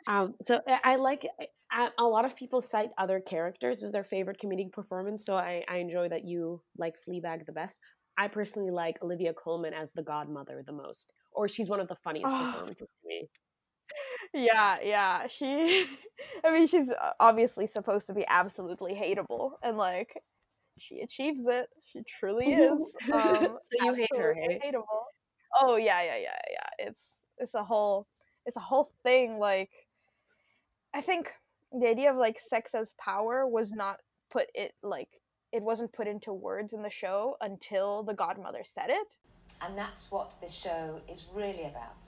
[0.07, 1.27] Um, so I, I like
[1.71, 5.25] I, a lot of people cite other characters as their favorite comedic performance.
[5.25, 7.77] So I, I enjoy that you like Fleabag the best.
[8.19, 11.95] I personally like Olivia Colman as the godmother the most, or she's one of the
[11.95, 12.45] funniest Oh.
[12.51, 13.29] performances to me.
[14.33, 15.27] Yeah, yeah.
[15.27, 15.87] She,
[16.43, 20.21] I mean, she's uh, obviously supposed to be absolutely hateable, and like,
[20.77, 21.69] she achieves it.
[21.91, 22.93] She truly is.
[23.13, 24.35] Um, So you hate her?
[24.35, 25.03] Hateable.
[25.61, 26.87] Oh yeah, yeah, yeah, yeah.
[26.87, 26.99] It's
[27.37, 28.05] it's a whole
[28.45, 29.39] it's a whole thing.
[29.39, 29.71] Like,
[30.93, 31.31] I think
[31.71, 35.09] the idea of like sex as power was not put it like
[35.51, 39.07] it wasn't put into words in the show until the godmother said it.
[39.61, 42.07] And that's what this show is really about.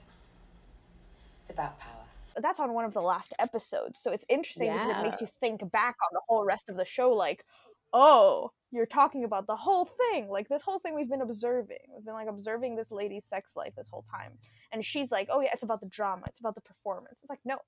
[1.40, 2.04] It's about power.
[2.40, 5.60] that's on one of the last episodes so it's interesting because it makes you think
[5.72, 7.44] back on the whole rest of the show like
[7.92, 12.04] oh you're talking about the whole thing like this whole thing we've been observing we've
[12.06, 14.32] been like observing this lady's sex life this whole time
[14.72, 17.40] and she's like oh yeah it's about the drama it's about the performance it's like
[17.44, 17.58] no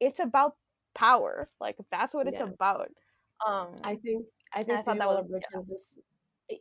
[0.00, 0.56] it's about
[0.94, 2.44] power like that's what it's Yeah.
[2.52, 2.90] about
[3.46, 5.98] um I think I think I thought that was- has this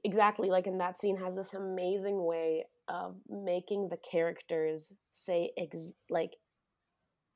[0.04, 5.94] exactly like in that scene has this amazing way of making the characters say ex-
[6.10, 6.32] like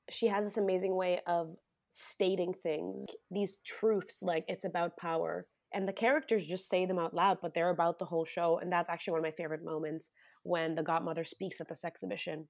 [0.10, 1.56] she has this amazing way of
[1.92, 7.14] stating things these truths like it's about power and the characters just say them out
[7.14, 10.12] loud but they're about the whole show and that's actually one of my favorite moments
[10.44, 12.48] when the godmother speaks at this exhibition.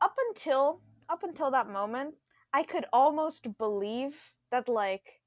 [0.00, 2.14] Up until up until that moment
[2.52, 4.14] i could almost believe
[4.52, 5.17] that like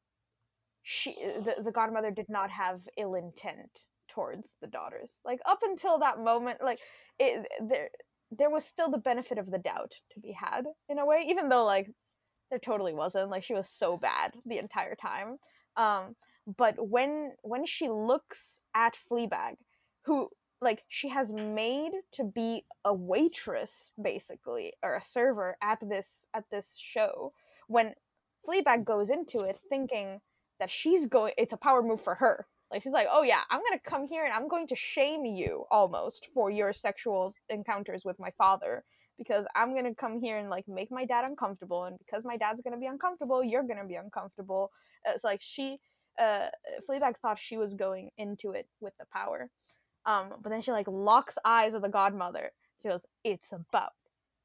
[0.84, 3.70] she the, the godmother did not have ill intent
[4.10, 5.10] towards the daughters.
[5.24, 6.80] Like up until that moment like
[7.20, 7.90] it there
[8.32, 11.50] there was still the benefit of the doubt to be had in a way even
[11.50, 11.90] though like
[12.50, 13.30] there totally wasn't.
[13.30, 15.38] Like she was so bad the entire time.
[15.78, 16.16] Um
[16.58, 19.56] but when when she looks at fleabag
[20.06, 20.30] who
[20.62, 26.44] like she has made to be a waitress basically or a server at this at
[26.52, 27.34] this show
[27.68, 27.94] when
[28.48, 30.20] fleabag goes into it thinking
[30.62, 33.62] that she's going it's a power move for her like she's like oh yeah i'm
[33.70, 38.18] gonna come here and i'm going to shame you almost for your sexual encounters with
[38.20, 38.86] my father
[39.18, 42.62] because i'm gonna come here and like make my dad uncomfortable and because my dad's
[42.64, 44.72] gonna be uncomfortable you're gonna be uncomfortable
[45.06, 45.80] it's like she
[46.20, 46.48] uh
[46.90, 49.50] fleabag thought she was going into it with the power
[50.06, 52.52] um, but then she like locks eyes with the godmother.
[52.82, 53.94] She goes, "It's about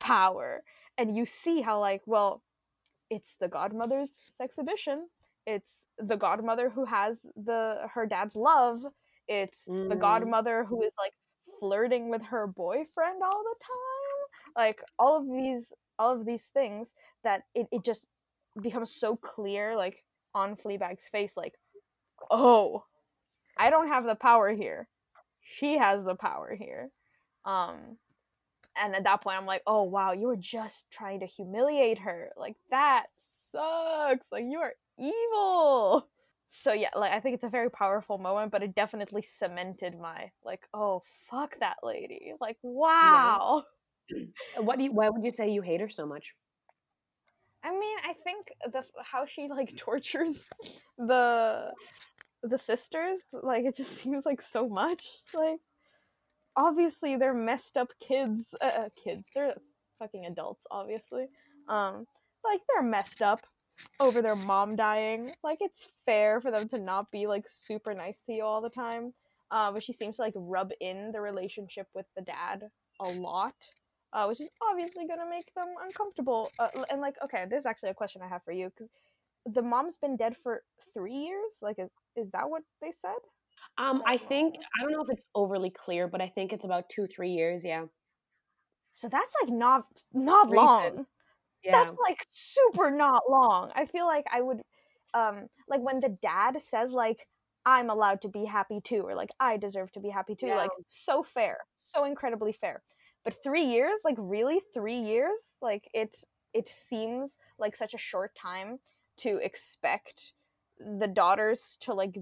[0.00, 0.62] power,"
[0.98, 2.42] and you see how like, well,
[3.10, 5.08] it's the godmother's exhibition.
[5.46, 5.66] It's
[5.98, 8.82] the godmother who has the her dad's love.
[9.28, 9.56] It's
[9.88, 10.00] the Mm.
[10.00, 11.12] godmother who is like
[11.60, 14.54] flirting with her boyfriend all the time.
[14.56, 15.64] Like all of these,
[15.98, 16.88] all of these things
[17.24, 18.06] that it, it just
[18.62, 20.04] becomes so clear, like
[20.34, 21.54] on Fleabag's face, like,
[22.30, 22.84] oh,
[23.58, 24.88] I don't have the power here.
[25.58, 26.90] She has the power here.
[27.44, 27.98] Um
[28.76, 32.32] and at that point I'm like, "Oh wow, you were just trying to humiliate her.
[32.36, 33.06] Like that
[33.52, 34.26] sucks.
[34.32, 36.08] Like you are evil."
[36.62, 40.30] So yeah, like I think it's a very powerful moment, but it definitely cemented my
[40.44, 43.64] like, "Oh, fuck that lady." Like, wow.
[44.58, 44.92] What do you?
[44.92, 46.34] Why would you say you hate her so much?
[47.64, 50.38] I mean, I think the how she like tortures
[50.98, 51.72] the
[52.42, 55.04] the sisters, like it just seems like so much.
[55.34, 55.58] Like
[56.56, 59.24] obviously they're messed up kids, uh, uh, kids.
[59.34, 59.54] They're
[59.98, 61.26] fucking adults, obviously.
[61.68, 62.06] Um,
[62.44, 63.40] like they're messed up
[64.00, 65.32] over their mom dying.
[65.42, 68.70] Like it's fair for them to not be like super nice to you all the
[68.70, 69.12] time.
[69.50, 72.62] Uh, but she seems to like rub in the relationship with the dad
[73.00, 73.54] a lot
[74.16, 76.50] uh, which is obviously going to make them uncomfortable.
[76.58, 78.90] Uh, and like, okay, this is actually a question I have for you because
[79.44, 80.62] the mom's been dead for
[80.94, 81.52] three years.
[81.60, 83.20] Like, is is that what they said?
[83.78, 86.88] Um, I think I don't know if it's overly clear, but I think it's about
[86.88, 87.64] two, three years.
[87.64, 87.84] Yeah.
[88.94, 89.84] So that's like not
[90.14, 90.66] not Recent.
[90.66, 91.06] long.
[91.66, 91.84] Yeah.
[91.84, 93.72] That's like super not long.
[93.74, 94.60] I feel like I would,
[95.14, 97.26] um, like when the dad says like
[97.64, 100.46] I'm allowed to be happy too, or like I deserve to be happy too.
[100.46, 100.56] Yeah.
[100.56, 102.82] Like so fair, so incredibly fair.
[103.24, 106.14] But three years, like really three years, like it
[106.54, 108.78] it seems like such a short time
[109.18, 110.32] to expect
[110.78, 112.14] the daughters to like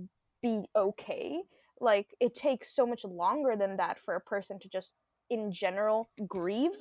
[0.42, 1.42] be okay.
[1.80, 4.90] Like it takes so much longer than that for a person to just
[5.28, 6.76] in general grieve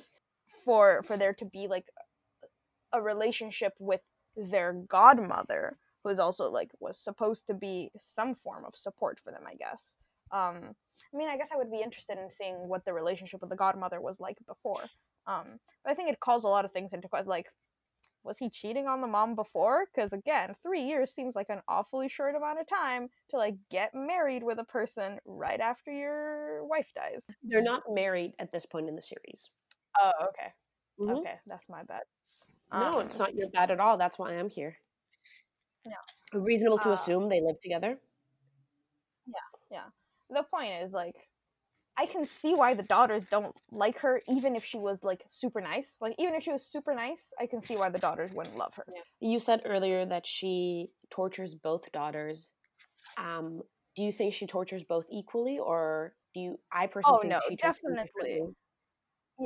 [0.64, 1.84] for for there to be like
[2.94, 4.00] a relationship with
[4.36, 9.32] their godmother who is also like was supposed to be some form of support for
[9.32, 9.80] them i guess.
[10.32, 10.74] Um
[11.12, 13.56] i mean i guess i would be interested in seeing what the relationship with the
[13.56, 14.84] godmother was like before.
[15.26, 17.46] Um but i think it calls a lot of things into question like
[18.24, 19.84] was he cheating on the mom before?
[19.94, 23.90] Because again three years seems like an awfully short amount of time to like get
[23.94, 27.20] married with a person right after your wife dies.
[27.42, 29.50] They're not married at this point in the series.
[30.00, 30.52] oh okay.
[31.00, 31.18] Mhm.
[31.20, 32.04] okay that's my bad
[32.80, 33.96] No, Um, it's not your bad at all.
[33.98, 34.76] That's why I'm here.
[35.84, 36.38] Yeah.
[36.40, 37.98] Reasonable to Uh, assume they live together.
[39.26, 39.84] yeah yeah.
[40.30, 41.16] the point is like
[41.96, 45.60] i can see why the daughters don't like her even if she was like super
[45.62, 48.56] nice like even if she was super nice i can see why the daughters wouldn't
[48.56, 48.84] love her
[49.20, 52.52] You said earlier that she tortures both daughters.
[53.16, 53.62] Um,
[53.96, 56.60] do you think she tortures both equally, or do you?
[56.72, 58.40] I personally Oh, think no, she tortures definitely.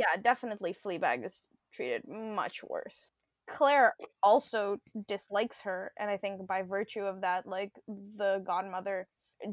[0.03, 1.37] yeah definitely fleabag is
[1.75, 3.13] treated much worse
[3.57, 7.73] claire also dislikes her and i think by virtue of that like
[8.17, 9.07] the godmother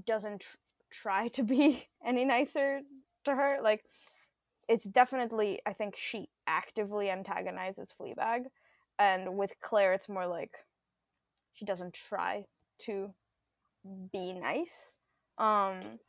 [0.05, 0.57] doesn't tr-
[0.91, 2.81] try to be any nicer
[3.25, 3.83] to her like
[4.67, 8.43] it's definitely i think she actively antagonizes fleabag
[8.99, 10.51] and with claire it's more like
[11.53, 12.43] she doesn't try
[12.79, 13.09] to
[14.11, 14.73] be nice
[15.37, 15.99] um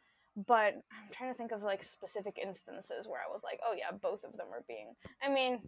[0.47, 3.91] but i'm trying to think of like specific instances where i was like oh yeah
[4.03, 5.59] both of them are being i mean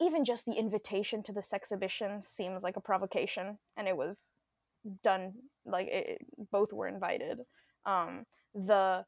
[0.00, 4.18] even just the invitation to this exhibition seems like a provocation and it was
[5.02, 5.32] done
[5.64, 7.38] like it, both were invited
[7.86, 9.04] um the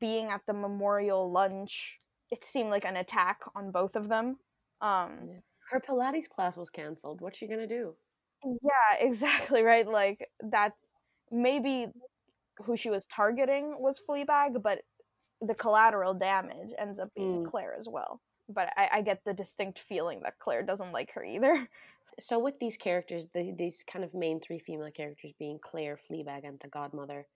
[0.00, 1.98] being at the memorial lunch
[2.30, 4.36] it seemed like an attack on both of them
[4.80, 7.20] um Her Pilates class was canceled.
[7.20, 7.96] What's she gonna do?
[8.44, 9.86] yeah, exactly right.
[9.86, 10.72] Like that
[11.30, 11.88] maybe
[12.64, 14.80] who she was targeting was Fleabag, but
[15.40, 17.50] the collateral damage ends up being Mm.
[17.50, 18.20] Claire as well.
[18.48, 21.68] But I, I get the distinct feeling that Claire doesn't like her either.
[22.18, 26.48] So with these characters, the, these kind of main three female characters being Claire, Fleabag,
[26.48, 27.26] and the Godmother,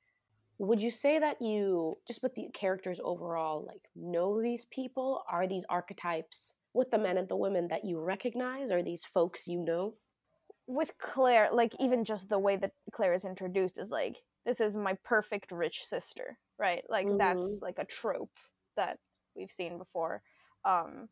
[0.59, 5.23] would you say that you just with the characters overall, like know these people?
[5.31, 8.70] Are these archetypes with the men and the women that you recognize?
[8.70, 9.94] Are these folks you know?
[10.66, 14.77] With Claire, like even just the way that Claire is introduced is like, this is
[14.77, 16.85] my perfect rich sister, right?
[16.88, 17.61] Like that's Mhm.
[17.61, 18.33] like a trope
[18.77, 18.99] that
[19.35, 20.23] we've seen before.
[20.64, 21.09] Um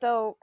[0.00, 0.36] though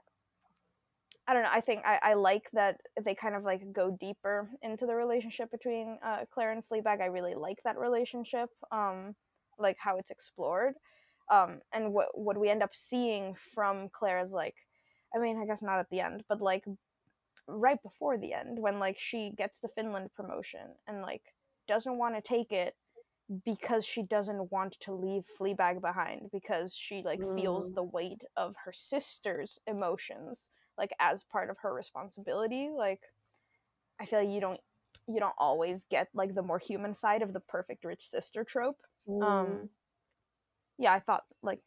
[1.26, 1.50] I don't know.
[1.52, 5.50] I think I, I like that they kind of like go deeper into the relationship
[5.52, 7.00] between uh, Claire and Fleabag.
[7.00, 9.14] I really like that relationship, um,
[9.56, 10.74] like how it's explored,
[11.30, 14.56] um, and what what we end up seeing from Claire is like,
[15.14, 16.64] I mean, I guess not at the end, but like
[17.46, 21.22] right before the end when like she gets the Finland promotion and like
[21.68, 22.74] doesn't want to take it
[23.44, 27.74] because she doesn't want to leave Fleabag behind because she like feels Mm.
[27.74, 33.00] the weight of her sister's emotions like as part of her responsibility like
[34.00, 34.60] I feel like you don't
[35.08, 38.78] you don't always get like the more human side of the perfect rich sister trope
[39.08, 39.22] Mm.
[39.22, 39.68] um
[40.78, 41.60] yeah i thought like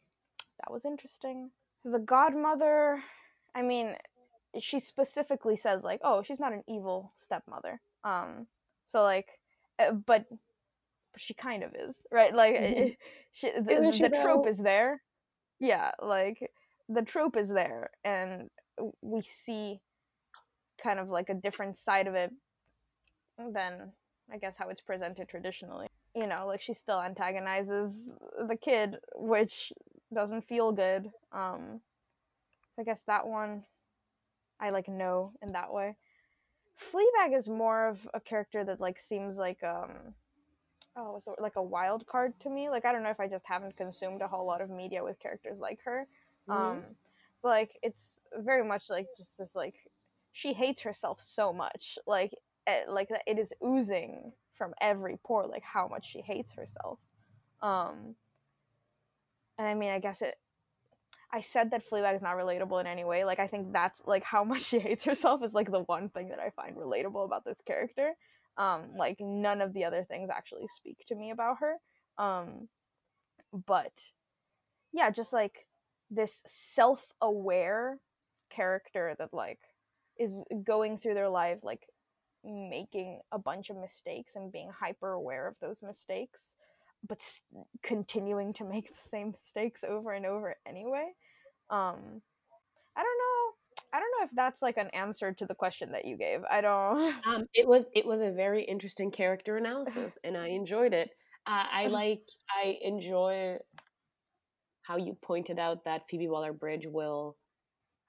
[0.60, 1.50] that was interesting
[1.84, 3.02] the godmother
[3.54, 3.94] i mean
[4.60, 8.46] she specifically says like oh she's not an evil stepmother um
[8.88, 9.28] so like
[9.78, 10.24] uh, but
[11.14, 12.34] but she kind of is, right?
[12.34, 12.96] Like Mhm.
[13.32, 15.00] she, the, she, the trope is there.
[15.60, 16.38] Yeah, like
[16.88, 18.50] the trope is there, and
[19.02, 19.80] we see
[20.82, 22.32] kind of like a different side of it
[23.38, 23.92] than
[24.32, 25.88] I guess how it's presented traditionally.
[26.14, 27.92] You know, like she still antagonizes
[28.48, 29.72] the kid, which
[30.14, 31.10] doesn't feel good.
[31.32, 31.80] Um,
[32.76, 33.64] so I guess that one
[34.60, 35.96] I like know in that way.
[36.92, 40.14] Fleabag is more of a character that like seems like um
[40.96, 42.68] oh the, like a wild card to me.
[42.70, 45.18] Like I don't know if I just haven't consumed a whole lot of media with
[45.20, 46.06] characters like her.
[46.48, 46.54] Mhm.
[46.56, 46.82] Um,
[47.42, 48.00] but like it's
[48.38, 49.74] very much like just this like
[50.32, 52.32] she hates herself so much like
[52.66, 56.98] eh, like that it is oozing from every pore like how much she hates herself
[57.62, 58.14] um
[59.58, 60.34] and i mean i guess it
[61.32, 64.24] i said that fleabag is not relatable in any way like i think that's like
[64.24, 67.44] how much she hates herself is like the one thing that i find relatable about
[67.44, 68.14] this character
[68.58, 71.74] um like none of the other things actually speak to me about her
[72.18, 72.68] um
[73.66, 73.92] but
[74.92, 75.66] yeah just like
[76.10, 76.32] this
[76.74, 77.98] self-aware
[78.50, 79.58] character that like
[80.18, 81.82] is going through their life like
[82.44, 86.38] making a bunch of mistakes and being hyper aware of those mistakes
[87.08, 91.10] but s- continuing to make the same mistakes over and over anyway
[91.70, 92.20] um
[92.96, 93.33] i don't know
[93.94, 96.60] i don't know if that's like an answer to the question that you gave i
[96.60, 101.10] don't Um, it was it was a very interesting character analysis, and I enjoyed it.
[101.46, 103.58] Uh, I like I enjoy
[104.82, 107.36] how you pointed out that Phoebe Waller Bridge will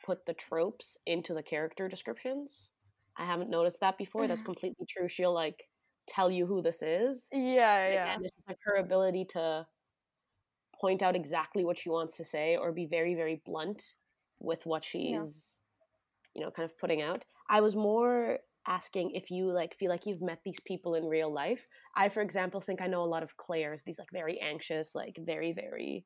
[0.06, 2.72] put the tropes into the character descriptions.
[3.18, 4.28] I haven't noticed that before.
[4.28, 5.08] That's completely true.
[5.08, 5.70] She'll like
[6.08, 7.28] tell you who this is.
[7.32, 9.66] yeah yeah And like her ability to
[10.80, 13.96] point out exactly what she wants to say or be very, very blunt
[14.40, 15.62] with what she's,
[16.36, 17.24] you know, kind of putting out.
[17.50, 21.32] I was more asking if you like feel like you've met these people in real
[21.32, 21.68] life.
[21.96, 25.18] I, for example, think I know a lot of Claires, these like very anxious, like
[25.24, 26.06] very, very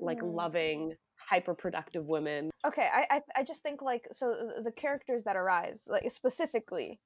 [0.00, 0.34] like Mm.
[0.34, 0.94] loving,
[1.28, 2.50] hyper productive women.
[2.66, 4.34] okay I, I i just think like so
[4.64, 6.98] the characters that arise like specifically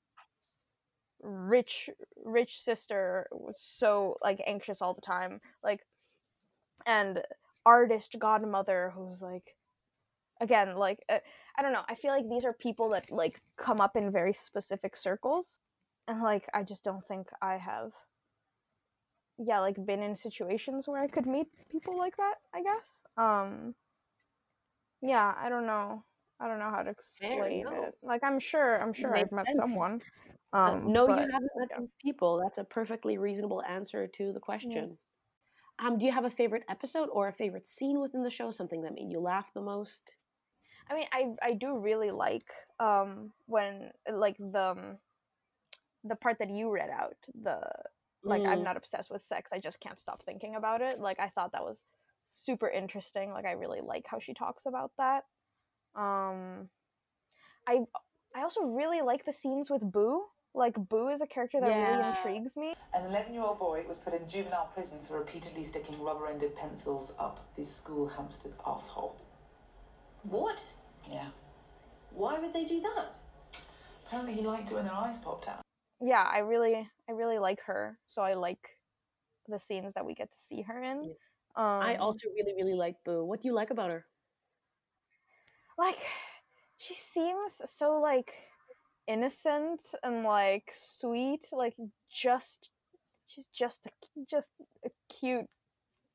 [1.22, 1.88] rich
[2.24, 5.80] rich sister was so like anxious all the time like
[6.86, 7.20] and
[7.64, 9.44] artist godmother who's like
[10.42, 11.18] again like uh,
[11.56, 14.34] i don't know i feel like these are people that like come up in very
[14.44, 15.46] specific circles
[16.08, 17.92] and like i just don't think i have
[19.38, 23.74] yeah like been in situations where i could meet people like that i guess um
[25.00, 26.02] yeah i don't know
[26.40, 29.58] i don't know how to explain it like i'm sure i'm sure i've met sense.
[29.58, 30.00] someone
[30.52, 31.80] um no, but, you haven't met yeah.
[31.80, 32.38] these people.
[32.42, 34.98] That's a perfectly reasonable answer to the question.
[35.78, 38.50] Um, do you have a favorite episode or a favorite scene within the show?
[38.50, 40.14] Something that made you laugh the most?
[40.92, 42.46] I mean, I I do really like
[42.80, 44.98] um when like the um,
[46.04, 47.60] the part that you read out the
[48.24, 48.64] like I'm Mm.
[48.64, 49.50] not obsessed with sex.
[49.52, 51.00] I just can't stop thinking about it.
[51.00, 51.78] Like I thought that was
[52.28, 53.30] super interesting.
[53.32, 55.24] Like I really like how she talks about that.
[55.94, 56.68] Um,
[57.66, 57.80] I
[58.34, 60.24] I also really like the scenes with Boo.
[60.54, 62.74] Like Boo is a character that really intrigues me.
[62.94, 66.54] An 11 year old boy was put in juvenile prison for repeatedly sticking rubber ended
[66.56, 69.16] pencils up this school hamster's asshole.
[70.22, 70.74] What?
[71.10, 71.28] Yeah.
[72.10, 73.16] Why would they do that?
[74.06, 75.62] Apparently, he liked it when their eyes popped out.
[76.00, 77.98] Yeah, I really I really like her.
[78.08, 78.60] So I like
[79.48, 81.14] the scenes that we get to see her in.
[81.56, 83.24] Um, I also really, really like Boo.
[83.24, 84.04] What do you like about her?
[85.78, 85.98] like
[86.78, 88.32] she seems so like
[89.06, 91.74] innocent and like sweet like
[92.10, 92.70] just
[93.26, 93.90] she's just a,
[94.30, 94.48] just
[94.84, 95.48] a cute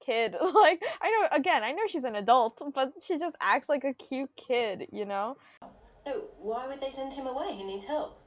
[0.06, 3.84] kid like i know again i know she's an adult but she just acts like
[3.84, 5.36] a cute kid you know
[6.08, 7.54] No, why would they send him away?
[7.54, 8.18] He needs help.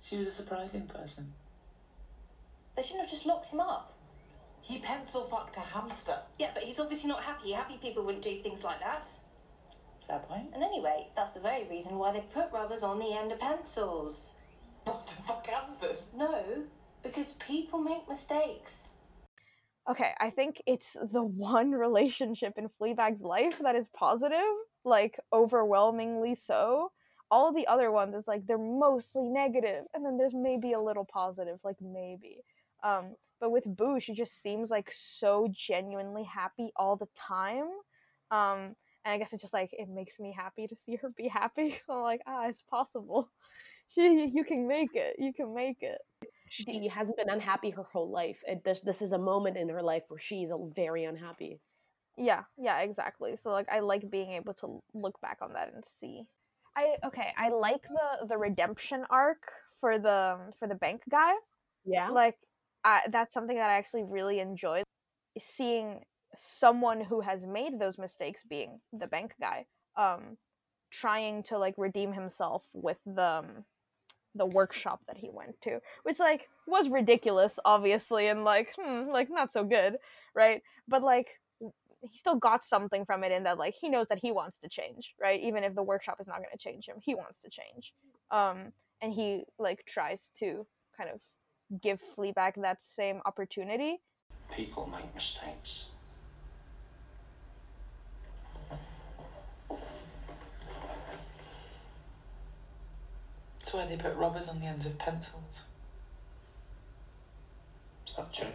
[0.00, 1.32] She was a surprising person.
[2.74, 3.92] They shouldn't have just locked him up.
[4.60, 6.18] He pencil fucked a hamster.
[6.40, 7.52] Yeah, but he's obviously not happy.
[7.52, 9.06] Happy people wouldn't do things like that.
[10.08, 10.48] Fair point.
[10.52, 14.32] And anyway, that's the very reason why they put rubbers on the end of pencils.
[14.86, 16.02] Not to fuck hamsters.
[16.16, 16.64] No,
[17.04, 18.88] because people make mistakes.
[19.90, 26.34] Okay i think it's the one relationship in fleabag's life that is positive like overwhelmingly
[26.46, 26.90] so.
[27.30, 31.06] All the other ones is like they're mostly negative and then there's maybe a little
[31.12, 32.38] positive like maybe.
[32.82, 37.68] Um but with boo she just seems like so genuinely happy all the time.
[38.30, 38.74] Um
[39.04, 41.78] and i guess it's just like it makes me happy to see her be happy.
[41.90, 43.30] I'm like ah it's possible.
[43.88, 45.16] She you can make it.
[45.18, 46.00] You can make it
[46.50, 48.42] She hasn't been unhappy her whole life.
[48.44, 51.60] It, this, this is a moment in her life where she's very unhappy.
[52.18, 53.36] Yeah, yeah, exactly.
[53.36, 56.24] So like I like being able to look back on that and see.
[56.76, 59.42] I okay, I like the the redemption arc
[59.80, 61.32] for the for the bank guy.
[61.84, 62.08] Yeah.
[62.08, 62.36] Like
[62.84, 64.82] I, that's something that I actually really enjoy
[65.56, 66.00] seeing
[66.36, 70.36] someone who has made those mistakes being the bank guy um
[70.90, 73.64] trying to like redeem himself with the um,
[74.34, 79.28] the workshop that he went to which like was ridiculous obviously and like hmm, like
[79.30, 79.96] not so good
[80.34, 80.62] right?
[80.88, 81.28] But like
[82.02, 84.68] he still got something from it in that like he knows that he wants to
[84.68, 85.40] change right?
[85.40, 87.92] Even if the workshop is not going to change him he wants to change.
[88.30, 88.72] Um
[89.02, 90.66] and he like tries to
[90.96, 91.20] kind of
[91.82, 94.00] give fleabag that same opportunity.
[94.50, 95.86] People make mistakes.
[103.90, 105.64] They put rubbers on the ends of pencils.
[108.06, 108.46] Is that a joke?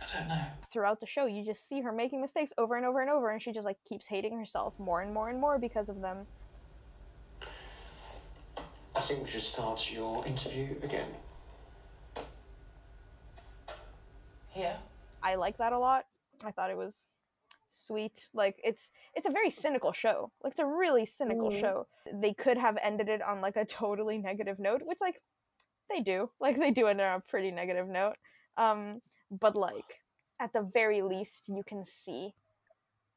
[0.00, 0.44] I don't know.
[0.72, 3.42] throughout the show you just see her making mistakes over and over and over and
[3.42, 6.26] she just like keeps hating herself more and more and more because of them
[8.94, 11.08] I think we should start your interview again.
[14.50, 14.76] Here.
[15.22, 16.04] i like that a lot
[16.44, 16.94] i thought it was
[17.86, 18.80] sweet like it's
[19.14, 21.60] it's a very cynical show like it's a really cynical Mhm.
[21.60, 21.86] show
[22.22, 25.20] they could have ended it on like a totally negative note which like
[25.90, 28.16] they do like they do it on a pretty negative note
[28.56, 29.00] um
[29.30, 29.84] but like
[30.40, 32.32] at the very least you can see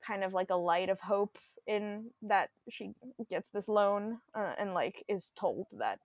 [0.05, 1.37] kind of like a light of hope
[1.67, 2.93] in that she
[3.29, 5.99] gets this loan uh, and like is told that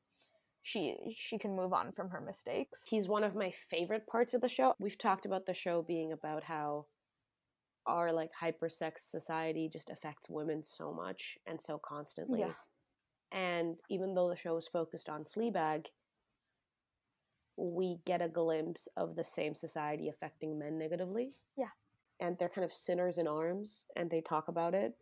[0.63, 4.41] she she can move on from her mistakes He's one of my favorite parts of
[4.41, 4.75] the show.
[4.79, 6.87] We've talked about the show being about how
[7.87, 12.41] our like hypersex society just affects women so much and so constantly.
[12.41, 12.53] Yeah.
[13.33, 15.87] And even though the show is focused on Fleabag,
[17.57, 21.37] we get a glimpse of the same society affecting men negatively.
[21.57, 21.69] Yeah.
[22.21, 24.95] And they're kind of sinners in arms and they talk about it.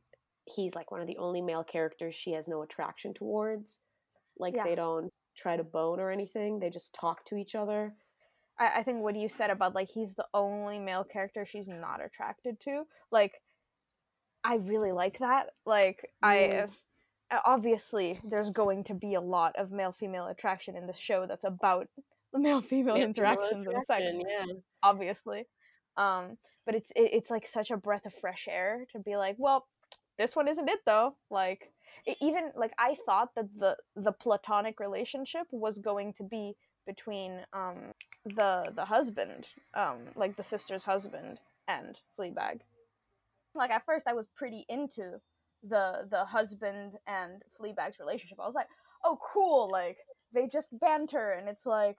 [0.45, 3.81] He's like one of the only male characters she has no attraction towards.
[4.39, 4.65] Like Yeah.
[4.65, 7.95] they don't try to bone or anything, they just talk to each other.
[8.59, 12.05] I, I think what you said about like he's the only male character she's not
[12.05, 13.33] attracted to, like
[14.45, 15.51] I really like that.
[15.67, 16.71] Like I Mm.
[17.31, 21.27] uh, obviously there's going to be a lot of male female attraction in the show
[21.27, 21.89] that's about
[22.33, 24.47] the male female interactions and sex yeah.
[24.83, 25.47] obviously
[25.97, 26.37] um
[26.67, 29.67] but it's it, it's like such a breath of fresh air to be like well
[30.19, 31.73] this one isn't it though like
[32.07, 36.55] e- even like i thought that the the platonic relationship was going to be
[36.87, 37.93] between um
[38.25, 42.61] the the husband um like the sister's husband and fleabag
[43.55, 45.21] like at first i was pretty into
[45.69, 48.69] the the husband and fleabag's relationship i was like
[49.05, 49.99] oh cool like
[50.33, 51.99] they just banter and it's like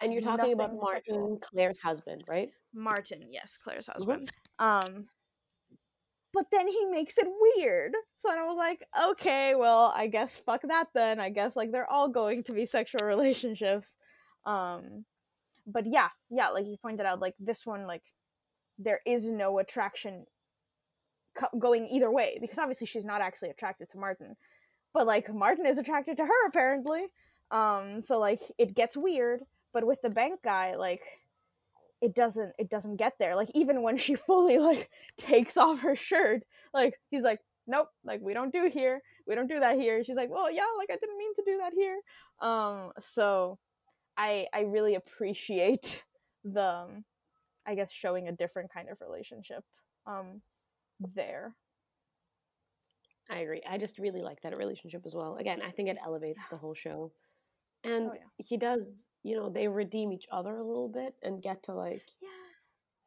[0.00, 1.38] And you're talking about Martin, sexual.
[1.42, 2.50] Claire's husband, right?
[2.72, 3.92] Martin, yes, Claire's Mhm.
[3.92, 4.32] husband.
[4.58, 5.08] Um,
[6.32, 7.92] but then he makes it weird.
[8.22, 11.20] So I was like, okay, well, I guess fuck that then.
[11.20, 13.86] I guess like they're all going to be sexual relationships.
[14.46, 15.04] Um,
[15.66, 18.02] but yeah, yeah, like you pointed out, like this one, like
[18.78, 20.24] there is no attraction
[21.38, 24.36] co- going either way because obviously she's not actually attracted to Martin,
[24.94, 27.06] but like Martin is attracted to her apparently.
[27.50, 29.40] Um, so like it gets weird.
[29.72, 31.02] But with the bank guy, like
[32.00, 35.96] it doesn't it doesn't get there like even when she fully like takes off her
[35.96, 36.42] shirt
[36.72, 40.16] like he's like nope like we don't do here we don't do that here she's
[40.16, 42.00] like well yeah like i didn't mean to do that here
[42.40, 43.58] um so
[44.20, 45.86] i i really appreciate
[46.44, 47.04] the um,
[47.66, 49.64] i guess showing a different kind of relationship
[50.06, 50.40] um
[51.14, 51.54] there
[53.30, 53.62] I agree.
[53.68, 55.36] I just really like that relationship as well.
[55.36, 57.12] Again, I think it elevates the whole show.
[57.84, 58.22] And Oh, yeah.
[58.38, 62.02] he does, you know, they redeem each other a little bit and get to like,
[62.20, 62.28] yeah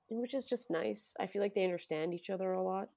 [0.10, 1.14] which is just nice.
[1.20, 2.90] I feel like they understand each other a lot.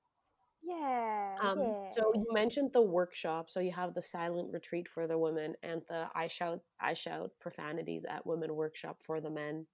[0.66, 1.90] Yeah Um, yeah.
[1.90, 3.50] So you mentioned the workshop.
[3.50, 7.30] So you have the silent retreat for the women and the I shout, I shout
[7.40, 9.66] profanities at women workshop for the men.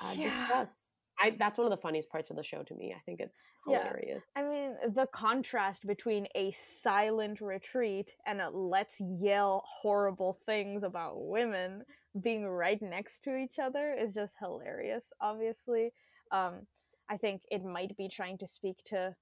[0.00, 0.28] Uh, yeah.
[0.28, 0.74] Discuss.
[1.22, 2.94] I, that's one of the funniest parts of the show to me.
[2.96, 4.24] I think it's hilarious.
[4.34, 4.42] Yeah.
[4.42, 4.76] hilarious.
[4.82, 11.14] I mean, the contrast between a silent retreat and a let's yell horrible things about
[11.16, 11.82] women
[12.22, 15.92] being right next to each other is just hilarious, obviously.
[16.32, 16.66] Um,
[17.10, 19.14] I think it might be trying to speak to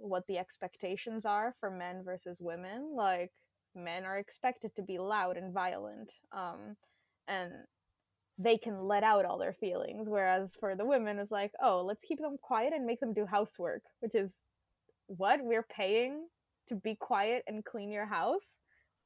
[0.00, 2.92] what the expectations are for men versus women.
[2.96, 3.30] Like,
[3.74, 6.76] men are expected to be loud and violent, um,
[7.28, 7.52] and
[8.38, 12.02] they can let out all their feelings whereas for the women it's like oh let's
[12.06, 14.30] keep them quiet and make them do housework which is
[15.06, 16.26] what we're paying
[16.68, 18.44] to be quiet and clean your house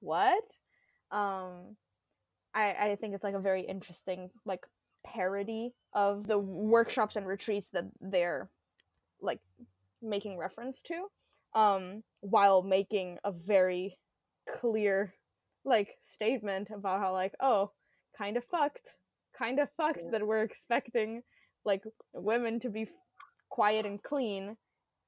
[0.00, 0.42] what
[1.12, 1.76] um
[2.54, 4.60] i i think it's like a very interesting like
[5.06, 8.50] parody of the workshops and retreats that they're
[9.20, 9.40] like
[10.02, 11.06] making reference to
[11.54, 13.98] um while making a very
[14.60, 15.12] clear
[15.64, 17.70] like statement about how like oh
[18.16, 18.88] kind of fucked
[19.38, 20.10] kind of fucked Yeah.
[20.12, 21.22] that we're expecting
[21.64, 21.82] like
[22.14, 22.88] women to be
[23.50, 24.56] quiet and clean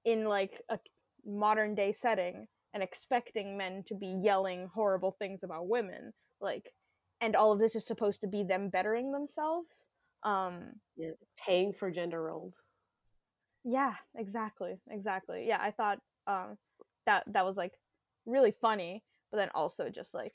[0.04, 0.78] in like a
[1.24, 6.72] modern day setting and expecting men to be yelling horrible things about women like
[7.20, 9.88] and all of this is supposed to be them bettering themselves
[10.24, 11.12] um Yeah.
[11.46, 12.54] Paying for gender roles.
[13.64, 15.46] Yeah exactly exactly.
[15.46, 16.58] Yeah i thought um
[17.06, 17.78] that that was like
[18.26, 20.34] really funny but then also just like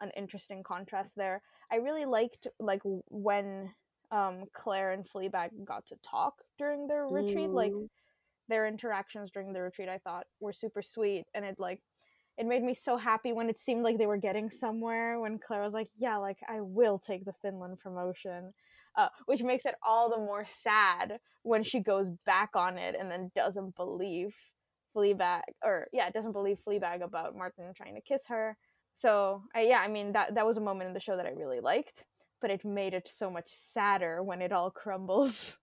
[0.00, 1.42] an interesting contrast there.
[1.70, 3.74] I really liked like when
[4.10, 7.88] um claire and fleabag got to talk during their retreat like Mm.
[8.48, 11.82] their interactions during the retreat i thought were super sweet and it like
[12.38, 15.62] it made me so happy when it seemed like they were getting somewhere when claire
[15.62, 18.52] was like yeah like i will take the finland promotion
[18.96, 23.10] uh, which makes it all the more sad when she goes back on it and
[23.10, 24.34] then doesn't believe
[24.96, 28.56] Fleabag or yeah doesn't believe Fleabag about Martin trying to kiss her
[28.96, 31.30] so I, yeah I mean that that was a moment in the show that I
[31.30, 32.04] really liked
[32.40, 35.56] but it made it so much sadder when it all crumbles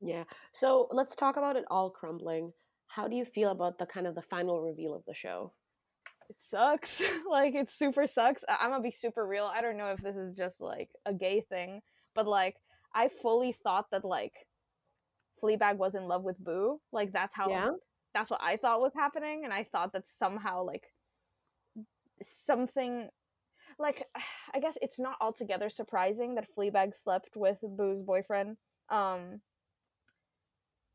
[0.00, 0.24] Yeah.
[0.52, 2.52] So let's talk about it all crumbling.
[2.86, 5.52] How do you feel about the kind of the final reveal of the show?
[6.28, 7.00] it sucks.
[7.30, 8.42] like it super sucks.
[8.48, 9.46] I- I'm gonna be super real.
[9.52, 11.80] I don't know if this is just like a gay thing,
[12.14, 12.56] but like
[12.94, 14.48] I fully thought that like
[15.42, 16.80] Fleabag was in love with Boo.
[16.92, 17.70] Like that's how Yeah.
[18.14, 20.94] that's what I thought was happening, and I thought that somehow like
[22.22, 23.10] something
[23.78, 24.06] like
[24.54, 28.58] I guess it's not altogether surprising that Fleabag slept with Boo's boyfriend.
[28.88, 29.42] Um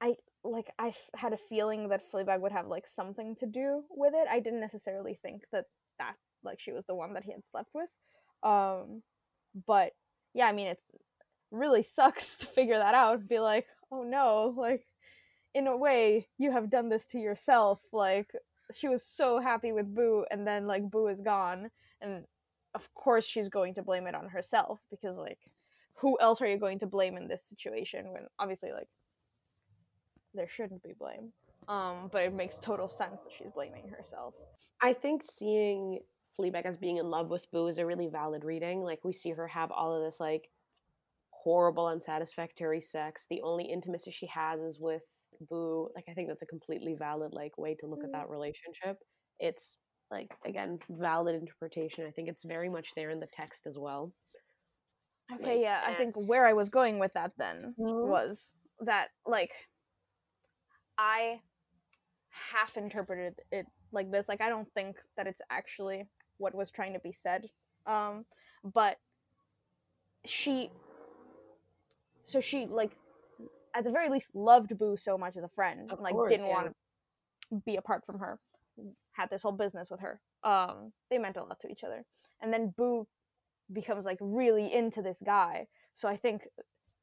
[0.01, 3.85] I like I f- had a feeling that Fleabag would have like something to do
[3.89, 4.27] with it.
[4.29, 5.65] I didn't necessarily think that
[5.99, 7.89] that like she was the one that he had slept with.
[8.43, 9.03] Um
[9.53, 9.93] but
[10.33, 10.79] yeah, I mean it
[11.55, 14.85] really sucks to figure that out and be like, "Oh no, like
[15.53, 18.31] in a way you have done this to yourself." Like
[18.73, 21.69] she was so happy with Boo and then like Boo is gone
[22.01, 22.23] and
[22.73, 25.37] of course she's going to blame it on herself because like
[25.93, 28.87] who else are you going to blame in this situation when obviously like
[30.33, 31.31] there shouldn't be blame.
[31.67, 34.33] Um, but it makes total sense that she's blaming herself.
[34.81, 35.99] I think seeing
[36.37, 38.83] Fleabag as being in love with Boo is a really valid reading.
[38.83, 40.49] Like we see her have all of this like
[41.45, 43.27] horrible, unsatisfactory sex.
[43.29, 45.03] The only intimacy she has is with
[45.49, 45.89] Boo.
[45.95, 48.13] Like I think that's a completely valid like way to look at Mhm.
[48.13, 48.97] that relationship.
[49.39, 49.77] It's
[50.11, 52.05] like again valid interpretation.
[52.07, 54.13] I think it's very much there in the text as well.
[55.33, 55.97] Okay, Like, yeah, I eh.
[55.97, 58.07] think where I was going with that then Mhm.
[58.07, 58.39] was
[58.81, 59.51] that like
[60.97, 61.41] I
[62.29, 64.27] half interpreted it like this.
[64.27, 67.49] Like I don't think that it's actually what was trying to be said.
[67.85, 68.25] Um,
[68.63, 68.97] but
[70.25, 70.71] she
[72.25, 72.91] so she like
[73.75, 76.31] at the very least loved Boo so much as a friend Of and like course,
[76.31, 76.53] didn't yeah.
[76.53, 78.39] want to be apart from her.
[79.13, 80.19] Had this whole business with her.
[80.43, 82.03] Um, they meant a lot to each other.
[82.41, 83.07] And then Boo
[83.71, 85.67] becomes like really into this guy.
[85.95, 86.41] So I think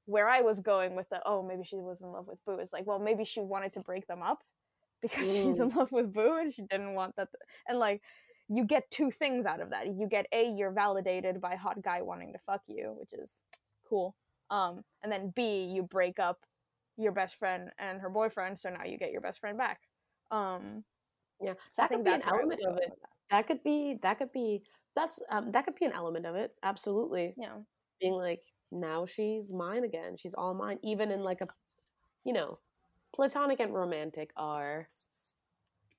[0.07, 2.71] where I was going with the oh maybe she was in love with Boo is
[2.73, 4.41] like well maybe she wanted to break them up
[5.03, 7.29] because she's in love with Boo and she didn't want that
[7.69, 8.03] and like
[8.49, 9.87] you get two things out of that.
[9.87, 13.29] You get a you're validated by hot guy wanting to fuck you, which is
[13.89, 14.15] cool.
[14.53, 16.39] Um, and then B you break up
[16.99, 19.81] your best friend and her boyfriend, so now you get your best friend back.
[20.31, 20.85] Um,
[21.41, 22.93] Yeah, that could be an that's where I element of it.
[23.31, 23.47] that.
[23.47, 24.63] Could be that could be
[24.95, 26.53] that's um that could be an element of it.
[26.63, 27.35] Absolutely.
[27.37, 27.59] Yeah.
[28.01, 30.17] Being like now she's mine again.
[30.19, 30.79] She's all mine.
[30.83, 31.49] Even in like a
[32.25, 32.59] you know,
[33.15, 34.89] platonic and romantic are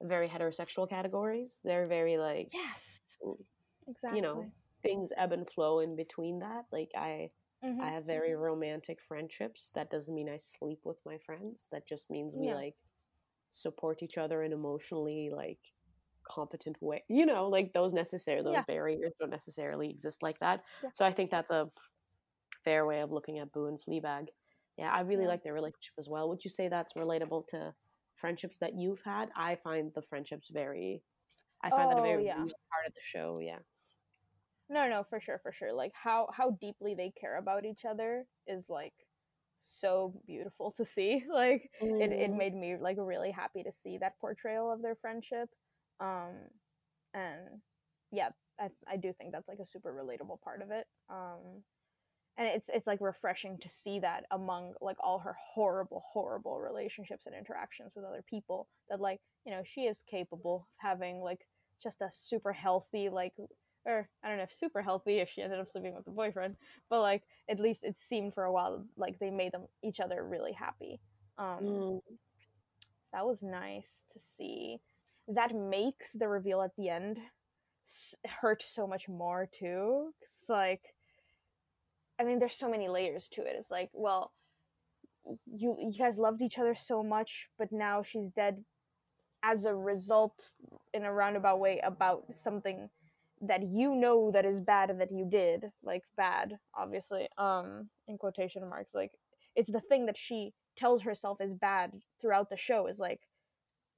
[0.01, 1.61] very heterosexual categories.
[1.63, 2.99] They're very like Yes.
[3.87, 4.17] Exactly.
[4.17, 4.51] you know,
[4.81, 6.65] things ebb and flow in between that.
[6.71, 7.31] Like I
[7.63, 7.79] Mhm.
[7.79, 9.71] I have very romantic friendships.
[9.71, 11.67] That doesn't mean I sleep with my friends.
[11.71, 12.53] That just means we Yeah.
[12.53, 12.77] like
[13.51, 15.73] support each other in emotionally like
[16.23, 17.05] competent way.
[17.09, 18.65] You know, like those necessary those Yeah.
[18.67, 20.65] barriers don't necessarily exist like that.
[20.81, 20.91] Yeah.
[20.93, 21.71] So I think that's a
[22.63, 24.29] fair way of looking at Boo and Fleabag.
[24.77, 26.29] Yeah, I really like their relationship as well.
[26.29, 27.75] Would you say that's relatable to
[28.15, 29.31] friendships that you've had?
[29.35, 31.03] I find the friendships very
[31.61, 32.35] I find that a Oh, very yeah.
[32.35, 33.59] part of the show, yeah.
[34.69, 35.73] No, no, for sure, for sure.
[35.73, 39.07] Like how how deeply they care about each other is like
[39.59, 41.23] so beautiful to see.
[41.29, 42.33] Like it, it Mm.
[42.33, 45.49] made me like really happy to see that portrayal of their friendship.
[45.99, 46.49] Um
[47.13, 47.63] and
[48.11, 50.87] yeah, I I do think that's like a super relatable part of it.
[51.09, 51.65] Um
[52.37, 57.25] and it's it's like refreshing to see that among like all her horrible horrible relationships
[57.25, 61.47] and interactions with other people that like you know she is capable of having like
[61.81, 63.35] just a super healthy like
[63.85, 66.55] or I don't know if super healthy if she ended up sleeping with the boyfriend,
[66.89, 70.23] but like at least it seemed for a while like they made them each other
[70.23, 70.99] really happy.
[71.37, 72.01] Um, Mm.
[73.13, 74.81] That was nice to see.
[75.27, 77.17] That makes the reveal at the end
[77.87, 80.13] s- hurt so much more too.
[80.19, 80.95] 'cause, like,
[82.19, 83.55] I mean, there's so many layers to it.
[83.55, 84.33] It's like, well,
[85.45, 88.63] you you guys loved each other so much, but now she's dead
[89.43, 90.51] as a result
[90.93, 92.89] in a roundabout way about something
[93.47, 98.67] that you know that is bad that you did like bad obviously um in quotation
[98.69, 99.11] marks like
[99.55, 101.91] it's the thing that she tells herself is bad
[102.21, 103.21] throughout the show is like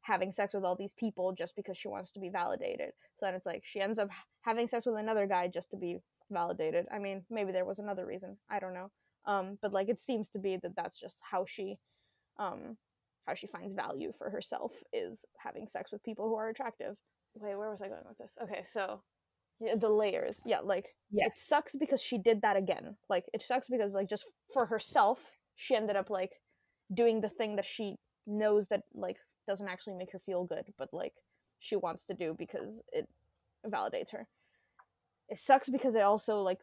[0.01, 2.91] having sex with all these people just because she wants to be validated.
[3.17, 4.09] So then it's like she ends up
[4.41, 5.97] having sex with another guy just to be
[6.31, 6.85] validated.
[6.91, 8.91] I mean maybe there was another reason i don't know.
[9.25, 11.77] Um but like it seems to be that that's just how she
[12.37, 12.77] um
[13.25, 16.95] how she finds value for herself is having sex with people who are attractive.
[17.35, 18.33] Wait where was i going with this?
[18.43, 19.01] Okay so
[19.59, 21.37] yeah, the layers yeah like Yes.
[21.37, 25.19] it sucks because she did that again like it sucks because like just for herself
[25.55, 26.31] she ended up like
[26.93, 27.95] doing the thing that she
[28.27, 31.13] knows that like doesn't actually make her feel good but like
[31.59, 33.07] she wants to do because it
[33.65, 34.27] validates her.
[35.29, 36.61] It sucks because it also like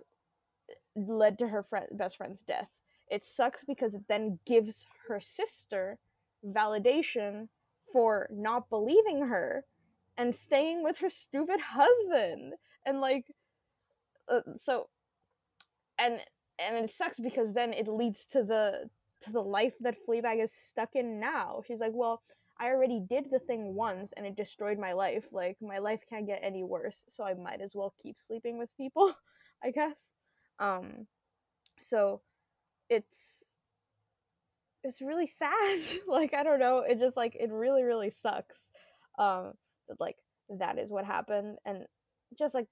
[0.97, 2.69] led to her friend best friend's death.
[3.11, 5.99] It sucks because it then gives her sister
[6.45, 7.49] validation
[7.93, 9.65] for not believing her
[10.17, 12.55] and staying with her stupid husband
[12.87, 13.25] and like
[14.31, 14.89] uh, so
[15.99, 16.19] and
[16.59, 18.89] and it sucks because then it leads to the
[19.25, 21.63] to the life that Fleabag is stuck in now.
[21.67, 22.23] She's like, well,
[22.59, 25.25] I already did the thing once and it destroyed my life.
[25.31, 28.69] Like my life can't get any worse, so I might as well keep sleeping with
[28.77, 29.15] people,
[29.65, 29.97] I guess.
[30.59, 31.07] Um
[31.81, 32.21] so
[32.89, 33.17] it's
[34.85, 35.81] it's really sad.
[36.09, 38.57] like I don't know, it just like it really really sucks.
[39.19, 39.53] Um
[39.89, 40.17] that like
[40.59, 41.87] that is what happened and
[42.39, 42.69] just like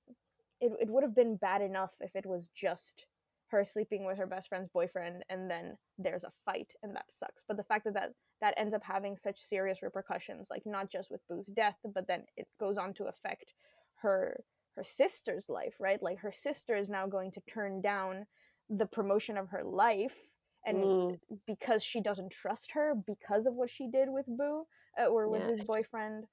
[0.61, 3.07] it it would have been bad enough if it was just
[3.49, 7.45] her sleeping with her best friend's boyfriend and then there's a fight and that sucks
[7.49, 11.11] but the fact that that, that ends up having such serious repercussions like not just
[11.11, 13.53] with boo's death but then it goes on to affect
[13.97, 14.45] her
[14.77, 18.27] her sister's life right like her sister is now going to turn down
[18.69, 20.17] the promotion of her life
[20.67, 21.21] and Mm.
[21.47, 24.65] because she doesn't trust her because of what she did with boo
[25.01, 26.25] uh, or with Yeah, his boyfriend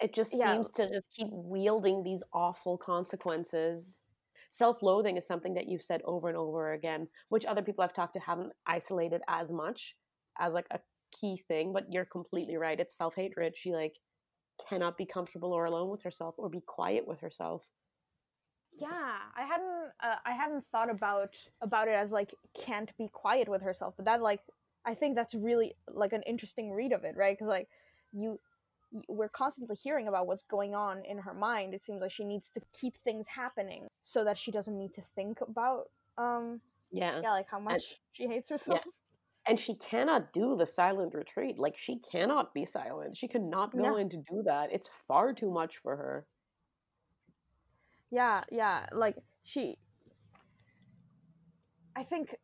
[0.00, 0.40] It just Yeah.
[0.40, 4.02] seems to just keep wielding these awful consequences.
[4.50, 7.92] Self loathing is something that you've said over and over again, which other people I've
[7.94, 9.96] talked to haven't isolated as much
[10.38, 10.80] as like a
[11.12, 12.78] key thing, but you're completely right.
[12.80, 13.56] It's self hatred.
[13.56, 13.96] She like
[14.68, 17.68] cannot be comfortable or alone with herself or be quiet with herself.
[18.78, 21.30] yeah i hadn't uh, i hadn't thought about
[21.62, 24.40] about it as like can't be quiet with herself but that like
[24.84, 27.68] i think that's really like an interesting read of it right because like
[28.12, 28.38] you
[29.08, 32.48] we're constantly hearing about what's going on in her mind it seems like she needs
[32.54, 35.84] to keep things happening so that she doesn't need to think about
[36.18, 37.20] um Yeah.
[37.22, 37.82] yeah like how much
[38.12, 38.90] she hates herself Yeah.
[39.48, 41.56] And she cannot do the silent retreat.
[41.56, 43.16] Like she cannot be silent.
[43.16, 43.96] She cannot go No.
[43.96, 44.72] in to do that.
[44.72, 46.26] It's far too much for her.
[48.10, 49.78] yeah yeah like she
[51.94, 52.34] i think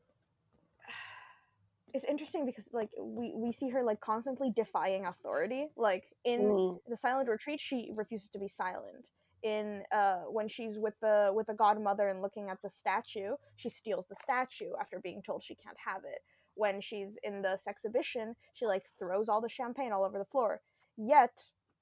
[1.94, 5.68] it's interesting because like we we see her like constantly defying authority.
[5.76, 6.80] Like in Mm.
[6.86, 9.06] the silent retreat she refuses to be silent.
[9.42, 13.68] In uh when she's with the with the godmother and looking at the statue she
[13.70, 16.20] steals the statue after being told she can't have it.
[16.54, 20.60] When she's in the exhibition she like throws all the champagne all over the floor.
[20.96, 21.32] Yet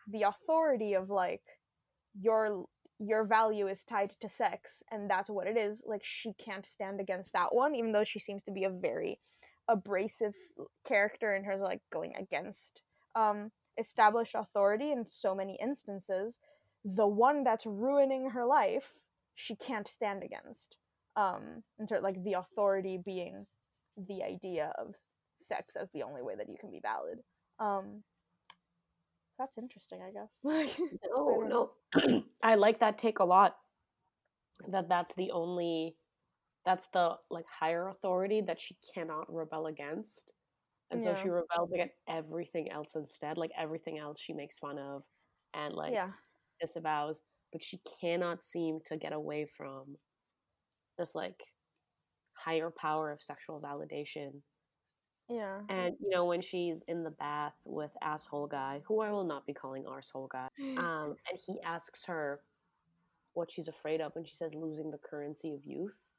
[0.08, 1.42] the authority of like
[2.20, 2.66] your
[2.98, 5.82] your value is tied to sex and that's what it is.
[5.86, 9.20] Like she can't stand against that one even though she seems to be a very
[9.70, 10.34] abrasive
[10.86, 12.80] character in of like going against
[13.14, 16.34] um established authority in so many instances
[16.84, 18.84] the one that's ruining her life
[19.34, 20.76] she can't stand against
[21.16, 23.46] um in ter- like the authority being
[24.08, 24.94] the idea of
[25.46, 27.18] sex as the only way that you can be valid
[27.58, 28.02] um
[29.38, 30.70] that's interesting i guess like
[31.10, 32.24] No, don't no.
[32.42, 33.56] I like that take a lot.
[34.68, 35.96] That that's the only
[36.64, 40.32] that's the like higher authority that she cannot rebel against.
[40.90, 43.38] And so she rebels against everything else instead.
[43.38, 45.04] Like everything else she makes fun of
[45.54, 46.11] and like yeah
[46.61, 47.20] disavows,
[47.52, 49.96] but she cannot seem to get away from
[50.98, 51.42] this like
[52.34, 54.42] higher power of sexual validation.
[55.28, 59.24] yeah And you know, when she's in the bath with asshole guy, who I will
[59.24, 62.40] not be calling arsehole guy, um, and he asks her
[63.34, 66.09] what she's afraid of, and she says losing the currency of youth.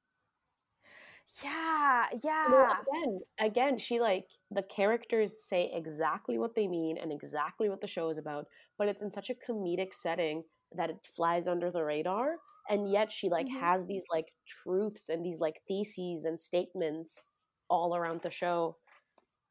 [1.44, 2.20] Yeah You
[2.50, 7.70] know, yeah again, again, she like the characters say exactly what they mean and exactly
[7.70, 8.46] what the show is about,
[8.78, 10.44] but it's in such a comedic setting
[10.76, 12.36] that it flies under the radar,
[12.70, 13.60] and yet she like Mhm.
[13.60, 17.30] has these like truths and these like theses and statements
[17.70, 18.78] all around the show,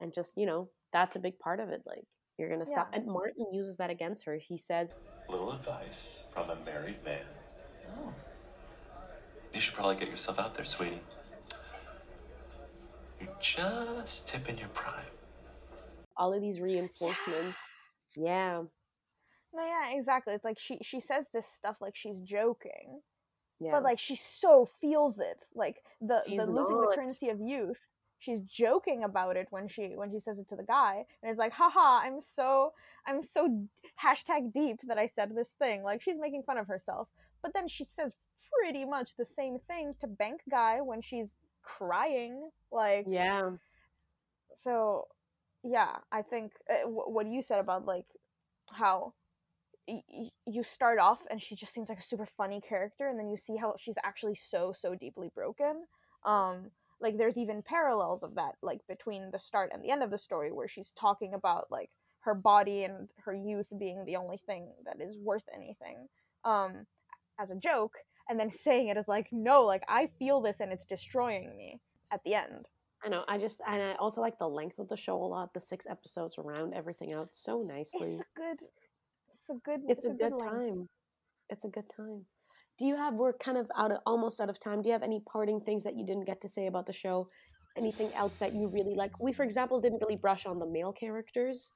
[0.01, 1.83] and just you know that's a big part of it.
[1.87, 2.05] Like
[2.39, 4.37] you're gonna stop, and Martin uses that against her.
[4.37, 4.95] He says,
[5.28, 7.26] Little advice from a married man.
[7.99, 8.12] Oh.
[9.53, 11.03] You should probably get yourself out there, sweetie.
[13.41, 15.05] Just tipping your prime.
[16.16, 17.57] All of these reinforcements.
[18.16, 18.62] Yeah.
[19.55, 20.34] No, yeah, exactly.
[20.34, 23.01] It's like she she says this stuff like she's joking,
[23.59, 23.72] Yeah.
[23.72, 25.45] but like she so feels it.
[25.55, 27.78] Like the She's the losing the currency of youth.
[28.18, 31.38] She's joking about it when she when she says it to the guy, and it's
[31.38, 32.72] like, haha, I'm so
[33.07, 33.66] I'm so
[34.03, 35.82] hashtag deep that I said this thing.
[35.82, 37.09] Like she's making fun of herself,
[37.43, 38.12] but then she says
[38.61, 41.28] pretty much the same thing to bank guy when she's
[41.62, 42.50] crying.
[42.72, 43.50] Like yeah.
[44.56, 45.06] so
[45.64, 48.06] yeah i think uh, wh- what you said about like
[48.72, 49.12] how
[49.88, 53.18] y- y- you start off and she just seems like a super funny character and
[53.18, 55.84] then you see how she's actually so so deeply broken
[56.24, 60.11] um like there's even parallels of that like between the start and the end of
[60.11, 61.90] the story where she's talking about like
[62.20, 66.06] her body and her youth being the only thing that is worth anything
[66.44, 66.86] um
[67.40, 67.94] as a joke
[68.31, 71.81] and then saying it is like no like i feel this and it's destroying me
[72.12, 72.66] at the end
[73.03, 73.24] I know.
[73.28, 75.55] I just and I also like the length of the show a lot.
[75.55, 78.18] The six episodes round everything out so nicely.
[78.18, 80.53] it's a good it's a good It's, a, good, length.
[80.53, 80.89] time.
[81.49, 82.26] It's a good time.
[82.78, 83.14] Do you have?
[83.14, 84.83] We're kind of out of almost out of time.
[84.83, 87.28] Do you have any parting things that you didn't get to say about the show?
[87.76, 89.18] Anything else that you really like?
[89.20, 91.72] We, for example, didn't really brush on the male characters.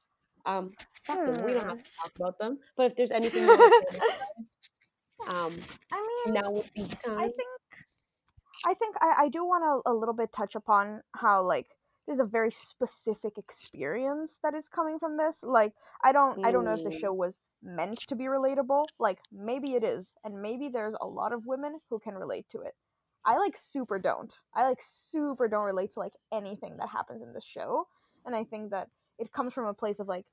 [0.47, 0.73] Um,
[1.07, 1.45] fuck them.
[1.45, 2.59] We don't have to talk about them.
[2.77, 3.47] But if there's anything
[5.27, 5.55] um,
[5.93, 5.97] I
[6.27, 7.19] mean, now would be time.
[7.19, 7.49] I think
[8.65, 11.67] I think I, I do want to a little bit touch upon how like
[12.07, 15.43] there's a very specific experience that is coming from this.
[15.43, 15.73] Like
[16.03, 17.01] I don't I don't know if the Mm.
[17.01, 18.87] show was meant to be relatable.
[18.99, 22.61] Like maybe it is, and maybe there's a lot of women who can relate to
[22.61, 22.75] it.
[23.25, 24.33] I like super don't.
[24.55, 27.87] I like super don't relate to like anything that happens in this show,
[28.27, 30.27] and I think that it comes from a place of like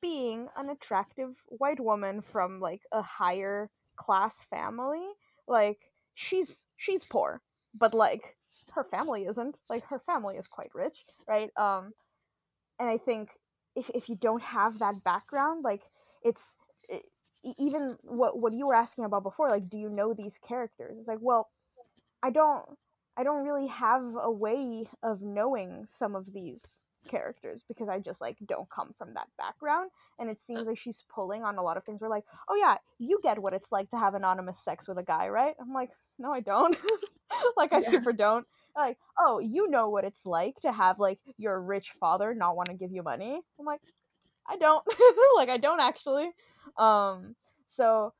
[0.00, 5.06] being an attractive white woman from like a higher class family.
[5.48, 5.78] Like
[6.14, 7.42] she's she's poor,
[7.74, 8.36] but like
[8.74, 9.56] her family isn't.
[9.68, 11.50] Like her family is quite rich, right?
[11.56, 11.92] Um
[12.78, 13.30] and I think
[13.76, 15.82] if if you don't have that background, like
[16.22, 16.54] it's
[16.92, 20.96] e- even what what you were asking about before, like do you know these characters?
[20.98, 21.48] It's like, well,
[22.22, 22.64] I don't
[23.16, 26.60] I don't really have a way of knowing some of these
[27.08, 31.04] characters because I just like don't come from that background and it seems like she's
[31.14, 33.90] pulling on a lot of things We're like, "Oh yeah, you get what it's like
[33.90, 36.76] to have anonymous sex with a guy, right?" I'm like, "No, I don't."
[37.56, 37.90] like I Yeah.
[37.90, 38.46] super don't.
[38.76, 42.68] Like, "Oh, you know what it's like to have like your rich father not want
[42.68, 43.80] to give you money." I'm like,
[44.48, 44.84] "I don't."
[45.36, 46.30] like I don't actually.
[46.78, 47.36] Um
[47.68, 48.12] so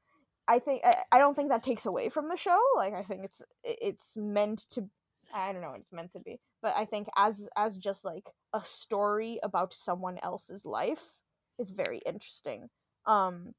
[0.49, 2.61] I think I, I don't think that takes away from the show.
[2.77, 4.89] Like I think it's it's meant to
[5.33, 8.29] I don't know what it's meant to be, but I think as as just like
[8.53, 11.13] a story about someone else's life,
[11.59, 12.69] it's very interesting.
[13.07, 13.55] Um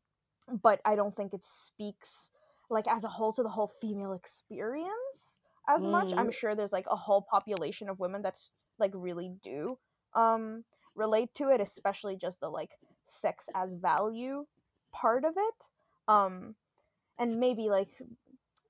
[0.62, 2.32] but I don't think it speaks
[2.70, 6.12] like as a whole to the whole female experience as much.
[6.18, 9.78] I'm sure there's like a whole population of women that's like really do
[10.16, 10.64] um
[10.96, 12.72] relate to it, especially just the like
[13.08, 14.46] sex as value
[14.92, 15.66] part of it.
[16.08, 16.56] Um
[17.20, 17.90] and maybe like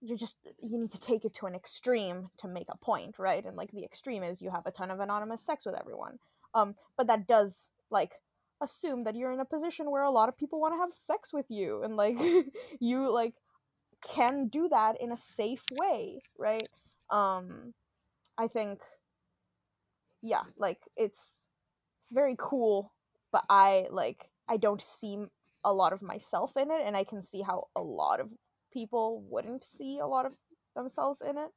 [0.01, 3.45] you just you need to take it to an extreme to make a point right?
[3.45, 6.19] And like the extreme is you have a ton of anonymous sex with everyone.
[6.53, 8.13] Um but that does like
[8.61, 11.33] assume that you're in a position where a lot of people want to have sex
[11.33, 12.17] with you and like
[12.79, 13.35] you like
[14.03, 16.69] can do that in a safe way right?
[17.09, 17.73] Um
[18.37, 18.81] i think
[20.21, 21.37] yeah like it's
[22.03, 22.93] it's very cool
[23.31, 25.17] but i like i don't see
[25.63, 28.29] a lot of myself in it and i can see how a lot of
[28.71, 30.33] people wouldn't see a lot of
[30.75, 31.51] themselves in it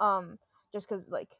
[0.00, 0.38] um
[0.72, 1.30] just because like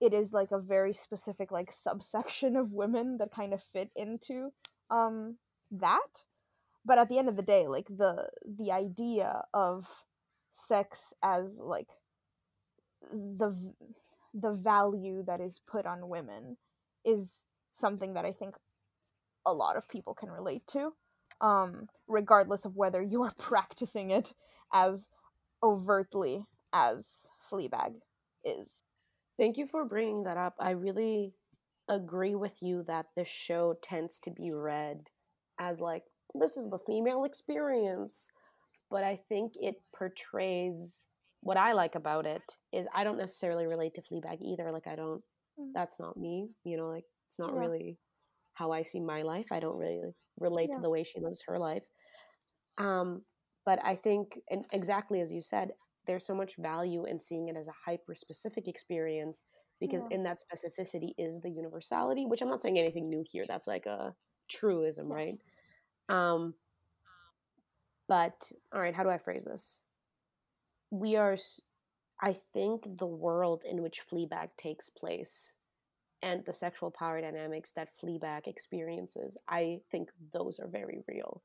[0.00, 4.50] it is like a very specific like subsection of women that kind of fit into
[4.90, 5.36] um
[5.70, 6.22] that.
[6.84, 9.86] But at the end of the day like the the idea of
[10.52, 11.88] sex as like
[13.12, 13.54] the
[14.34, 16.56] the value that is put on women
[17.04, 17.42] is
[17.74, 18.54] something that i think
[19.46, 20.92] a lot of people can relate to
[21.40, 24.32] um regardless of whether you are practicing it
[24.72, 25.08] as
[25.62, 27.94] overtly as fleabag
[28.44, 28.68] is
[29.36, 30.54] Thank you for bringing that up.
[30.60, 31.34] I really
[31.88, 35.08] agree with you that this show tends to be read
[35.58, 38.28] as like this is the female experience,
[38.90, 41.04] but I think it portrays
[41.40, 44.70] what I like about it is I don't necessarily relate to Fleabag either.
[44.72, 45.22] Like I don't
[45.58, 45.72] Mm.
[45.74, 47.60] that's not me, you know, like it's not Yeah.
[47.60, 47.98] really
[48.54, 49.52] how I see my life.
[49.52, 50.76] I don't really relate Yeah.
[50.76, 51.84] to the way she lives her life.
[52.78, 53.22] Um
[53.66, 55.72] but I think and exactly as you said,
[56.06, 59.42] there's so much value in seeing it as a hyper specific experience
[59.80, 60.08] because Yeah.
[60.10, 63.86] in that specificity is the universality which i'm not saying anything new here that's like
[63.86, 64.14] a
[64.48, 65.14] truism Yeah.
[65.16, 65.38] right
[66.08, 66.54] um
[68.08, 69.84] but all right how do i phrase this
[70.90, 71.36] we are
[72.22, 75.56] I think the world in which fleabag takes place
[76.22, 81.42] and the sexual power dynamics that Fleabag experiences, I think those are very real.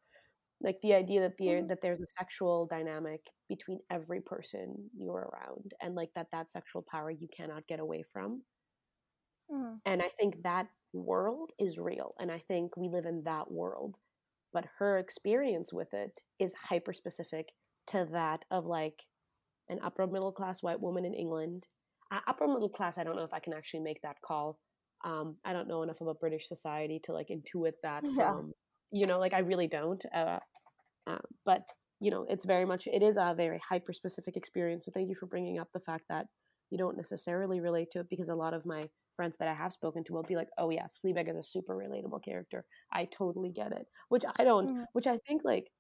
[0.62, 1.68] Like the idea that there Mhm.
[1.68, 6.84] that there's a sexual dynamic between every person you're around, and like that that sexual
[6.84, 8.44] power you cannot get away from.
[9.50, 9.82] Mhm.
[9.86, 14.00] And I think that world is real, and I think we live in that world.
[14.54, 17.54] But her experience with it is hyper specific
[17.88, 19.04] to that of like
[19.70, 21.68] an upper middle class white woman in England.
[22.12, 24.60] Upper middle class, I don't know if I can actually make that call.
[25.03, 28.14] Um, I don't know enough about British society to like intuit that Yeah.
[28.16, 28.53] from,
[28.91, 30.03] you know, like I really don't.
[30.14, 30.39] Uh,
[31.08, 31.68] uh, but
[31.99, 34.86] you know, it's very much it is a very hyper specific experience.
[34.86, 36.28] So thank you for bringing up the fact that
[36.70, 38.84] you don't necessarily relate to it because a lot of my
[39.16, 41.76] friends that I have spoken to will be like, "Oh yeah, Fleabag is a super
[41.76, 42.66] relatable character.
[42.91, 44.70] I totally get it." Which I don't.
[44.70, 44.86] Mhm.
[44.93, 45.72] Which I think like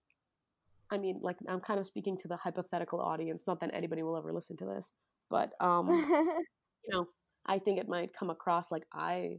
[0.91, 3.45] I mean, like I'm kind of speaking to the hypothetical audience.
[3.47, 4.93] Not that anybody will ever listen to this,
[5.29, 7.07] but um, you know,
[7.45, 9.37] I think it might come across like I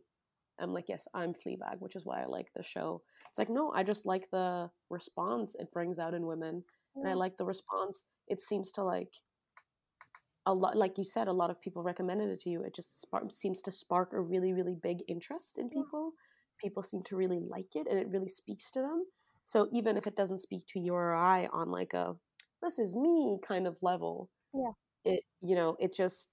[0.60, 3.02] am like, yes, I'm Fleabag, which is why I like the show.
[3.28, 6.64] It's like, no, I just like the response it brings out in women,
[6.94, 8.04] and I like the response.
[8.28, 9.12] It seems to like
[10.46, 12.62] a lot, like you said, a lot of people recommended it to you.
[12.62, 16.12] It just spark, seems to spark a really, really big interest in people.
[16.62, 19.04] People seem to really like it, and it really speaks to them.
[19.44, 22.14] So even if it doesn't speak to your eye on like a
[22.62, 24.72] this is me kind of level, Yeah.
[25.06, 26.30] It you know it just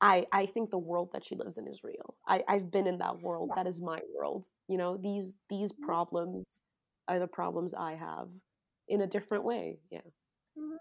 [0.00, 2.16] I I think the world that she lives in is real.
[2.26, 3.50] I I've been in that world.
[3.50, 3.56] Yeah.
[3.56, 4.46] That is my world.
[4.68, 5.84] You know these these Mhm.
[5.86, 6.44] problems
[7.08, 8.30] are the problems I have
[8.88, 9.80] in a different way.
[9.90, 10.00] Yeah.
[10.56, 10.78] Mhm.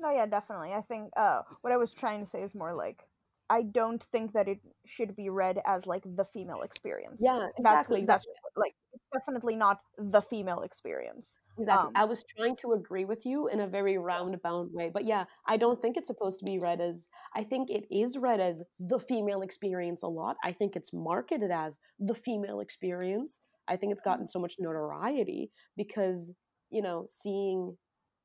[0.00, 0.72] No, yeah, definitely.
[0.74, 3.08] I think uh, what I was trying to say is more like
[3.50, 7.20] I don't think that it should be read as like the female experience.
[7.20, 7.48] Yeah.
[7.58, 8.04] That's Exactly.
[8.04, 8.26] that's
[8.56, 8.74] like
[9.12, 11.41] definitely not the female experience.
[11.58, 11.88] Exactly.
[11.88, 14.90] Um, I was trying to agree with you in a very roundabout way.
[14.92, 18.16] But yeah, I don't think it's supposed to be read as, I think it is
[18.16, 20.36] read as the female experience a lot.
[20.42, 23.40] I think it's marketed as the female experience.
[23.68, 26.32] I think it's gotten so much notoriety because,
[26.70, 27.76] you know, seeing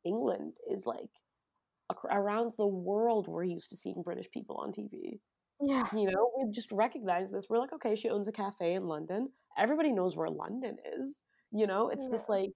[0.05, 1.09] England is like
[2.11, 5.19] around the world, we're used to seeing British people on TV.
[5.61, 5.87] Yeah.
[5.93, 7.47] You know, we just recognize this.
[7.49, 9.29] We're like, okay, she owns a cafe in London.
[9.57, 11.19] Everybody knows where London is.
[11.51, 12.51] You know, it's this like,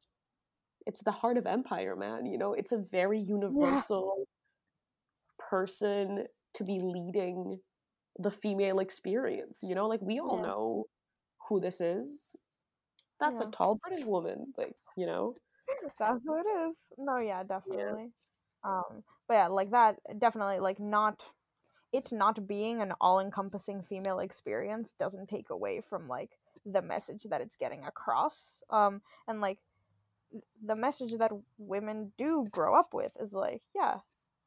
[0.85, 2.25] it's the heart of empire, man.
[2.25, 4.27] You know, it's a very universal
[5.49, 7.59] person to be leading
[8.19, 9.59] the female experience.
[9.63, 10.43] You know, like we all Yeah.
[10.43, 10.85] know
[11.47, 12.31] who this is.
[13.19, 13.47] That's Yeah.
[13.47, 14.53] a tall British woman.
[14.57, 15.35] Like, you know,
[15.99, 16.77] That's who it is.
[16.97, 18.11] No, yeah, definitely.
[18.63, 21.23] Um, but yeah, like that, definitely, like not
[21.93, 27.41] it not being an all-encompassing female experience doesn't take away from like the message that
[27.41, 28.61] it's getting across.
[28.69, 29.59] Um, and like
[30.65, 33.97] the message that women do grow up with is like, yeah,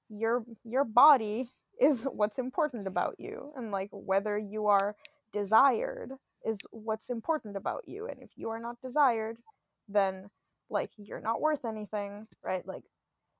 [0.08, 4.96] your your body is what's important about you, and like whether you are
[5.32, 6.12] desired
[6.44, 9.36] is what's important about you, and if you are not desired,
[9.88, 10.30] then
[10.70, 12.66] like you're not worth anything right?
[12.66, 12.82] Like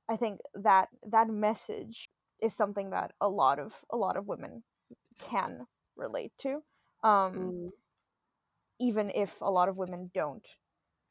[0.09, 2.09] i think that that message
[2.42, 4.62] is something that a lot of a lot of women
[5.18, 5.66] can
[5.97, 6.62] relate to.
[7.03, 7.70] Um mm,
[8.80, 10.47] even if a lot of women don't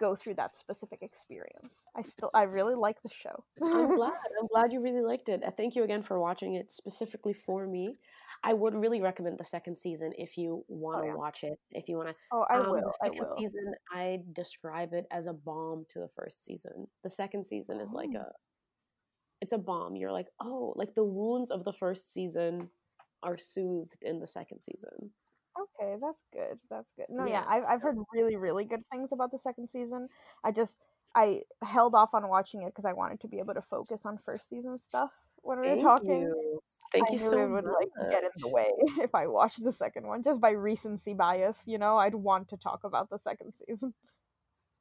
[0.05, 4.19] go through that specific experience i still i really like the show I'm glad.
[4.39, 5.39] I'm glad you really liked it.
[5.47, 7.85] Uh, Thank you again for watching it specifically for me.
[8.49, 11.15] I would really recommend the second season if you want to yeah.
[11.23, 11.57] watch it.
[11.71, 13.67] If you want to oh i Um, will the i second will season,
[14.03, 14.05] I
[14.41, 16.77] describe it as a balm to the first season.
[17.05, 18.19] The second season is like Oh.
[18.25, 18.31] a,
[19.43, 19.95] it's a balm.
[19.95, 22.69] You're like, oh, like the wounds of the first season
[23.27, 24.95] are soothed in the second season.
[25.59, 29.11] Okay that's good that's good no Yeah, yeah, I've, I've heard really really good things
[29.11, 30.07] about the second season
[30.43, 30.77] i just
[31.15, 34.17] i held off on watching it because i wanted to be able to focus on
[34.17, 36.59] first season stuff when we were Thank talking you.
[36.91, 38.41] Thank I you knew so it would like get in much.
[38.41, 38.69] the way
[39.03, 41.57] if I watched the second one, just by recency bias.
[41.65, 43.93] You know, I'd want to talk about the second season.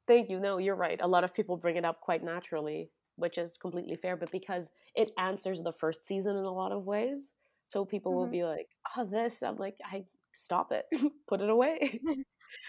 [0.07, 0.39] Thank you.
[0.39, 0.99] No, you're right.
[1.01, 4.69] A lot of people bring it up quite naturally, which is completely fair, but because
[4.95, 7.31] it answers the first season in a lot of ways.
[7.65, 8.31] So people will Mhm.
[8.31, 8.67] be like,
[8.97, 9.41] oh, this.
[9.41, 10.85] I'm like, I stop it.
[11.27, 11.99] Put it away.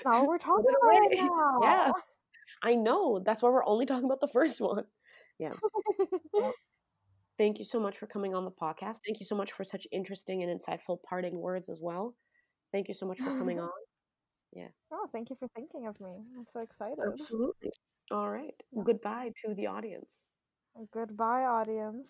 [0.04, 1.28] Now we're talking about away.
[1.28, 1.58] now.
[1.62, 1.90] yeah.
[2.62, 3.22] I know.
[3.24, 4.84] That's why we're only talking about the first one.
[5.38, 5.52] Yeah.
[7.36, 9.00] Thank you so much for coming on the podcast.
[9.04, 12.14] Thank you so much for such interesting and insightful parting words as well.
[12.72, 13.68] Thank you so much for coming on.
[14.54, 14.68] Yeah.
[14.90, 16.22] Oh, thank you for thinking of me.
[16.38, 16.98] I'm so excited.
[17.12, 17.70] Absolutely.
[18.10, 18.54] All right.
[18.84, 20.30] Goodbye to the audience.
[20.92, 22.08] Goodbye, audience.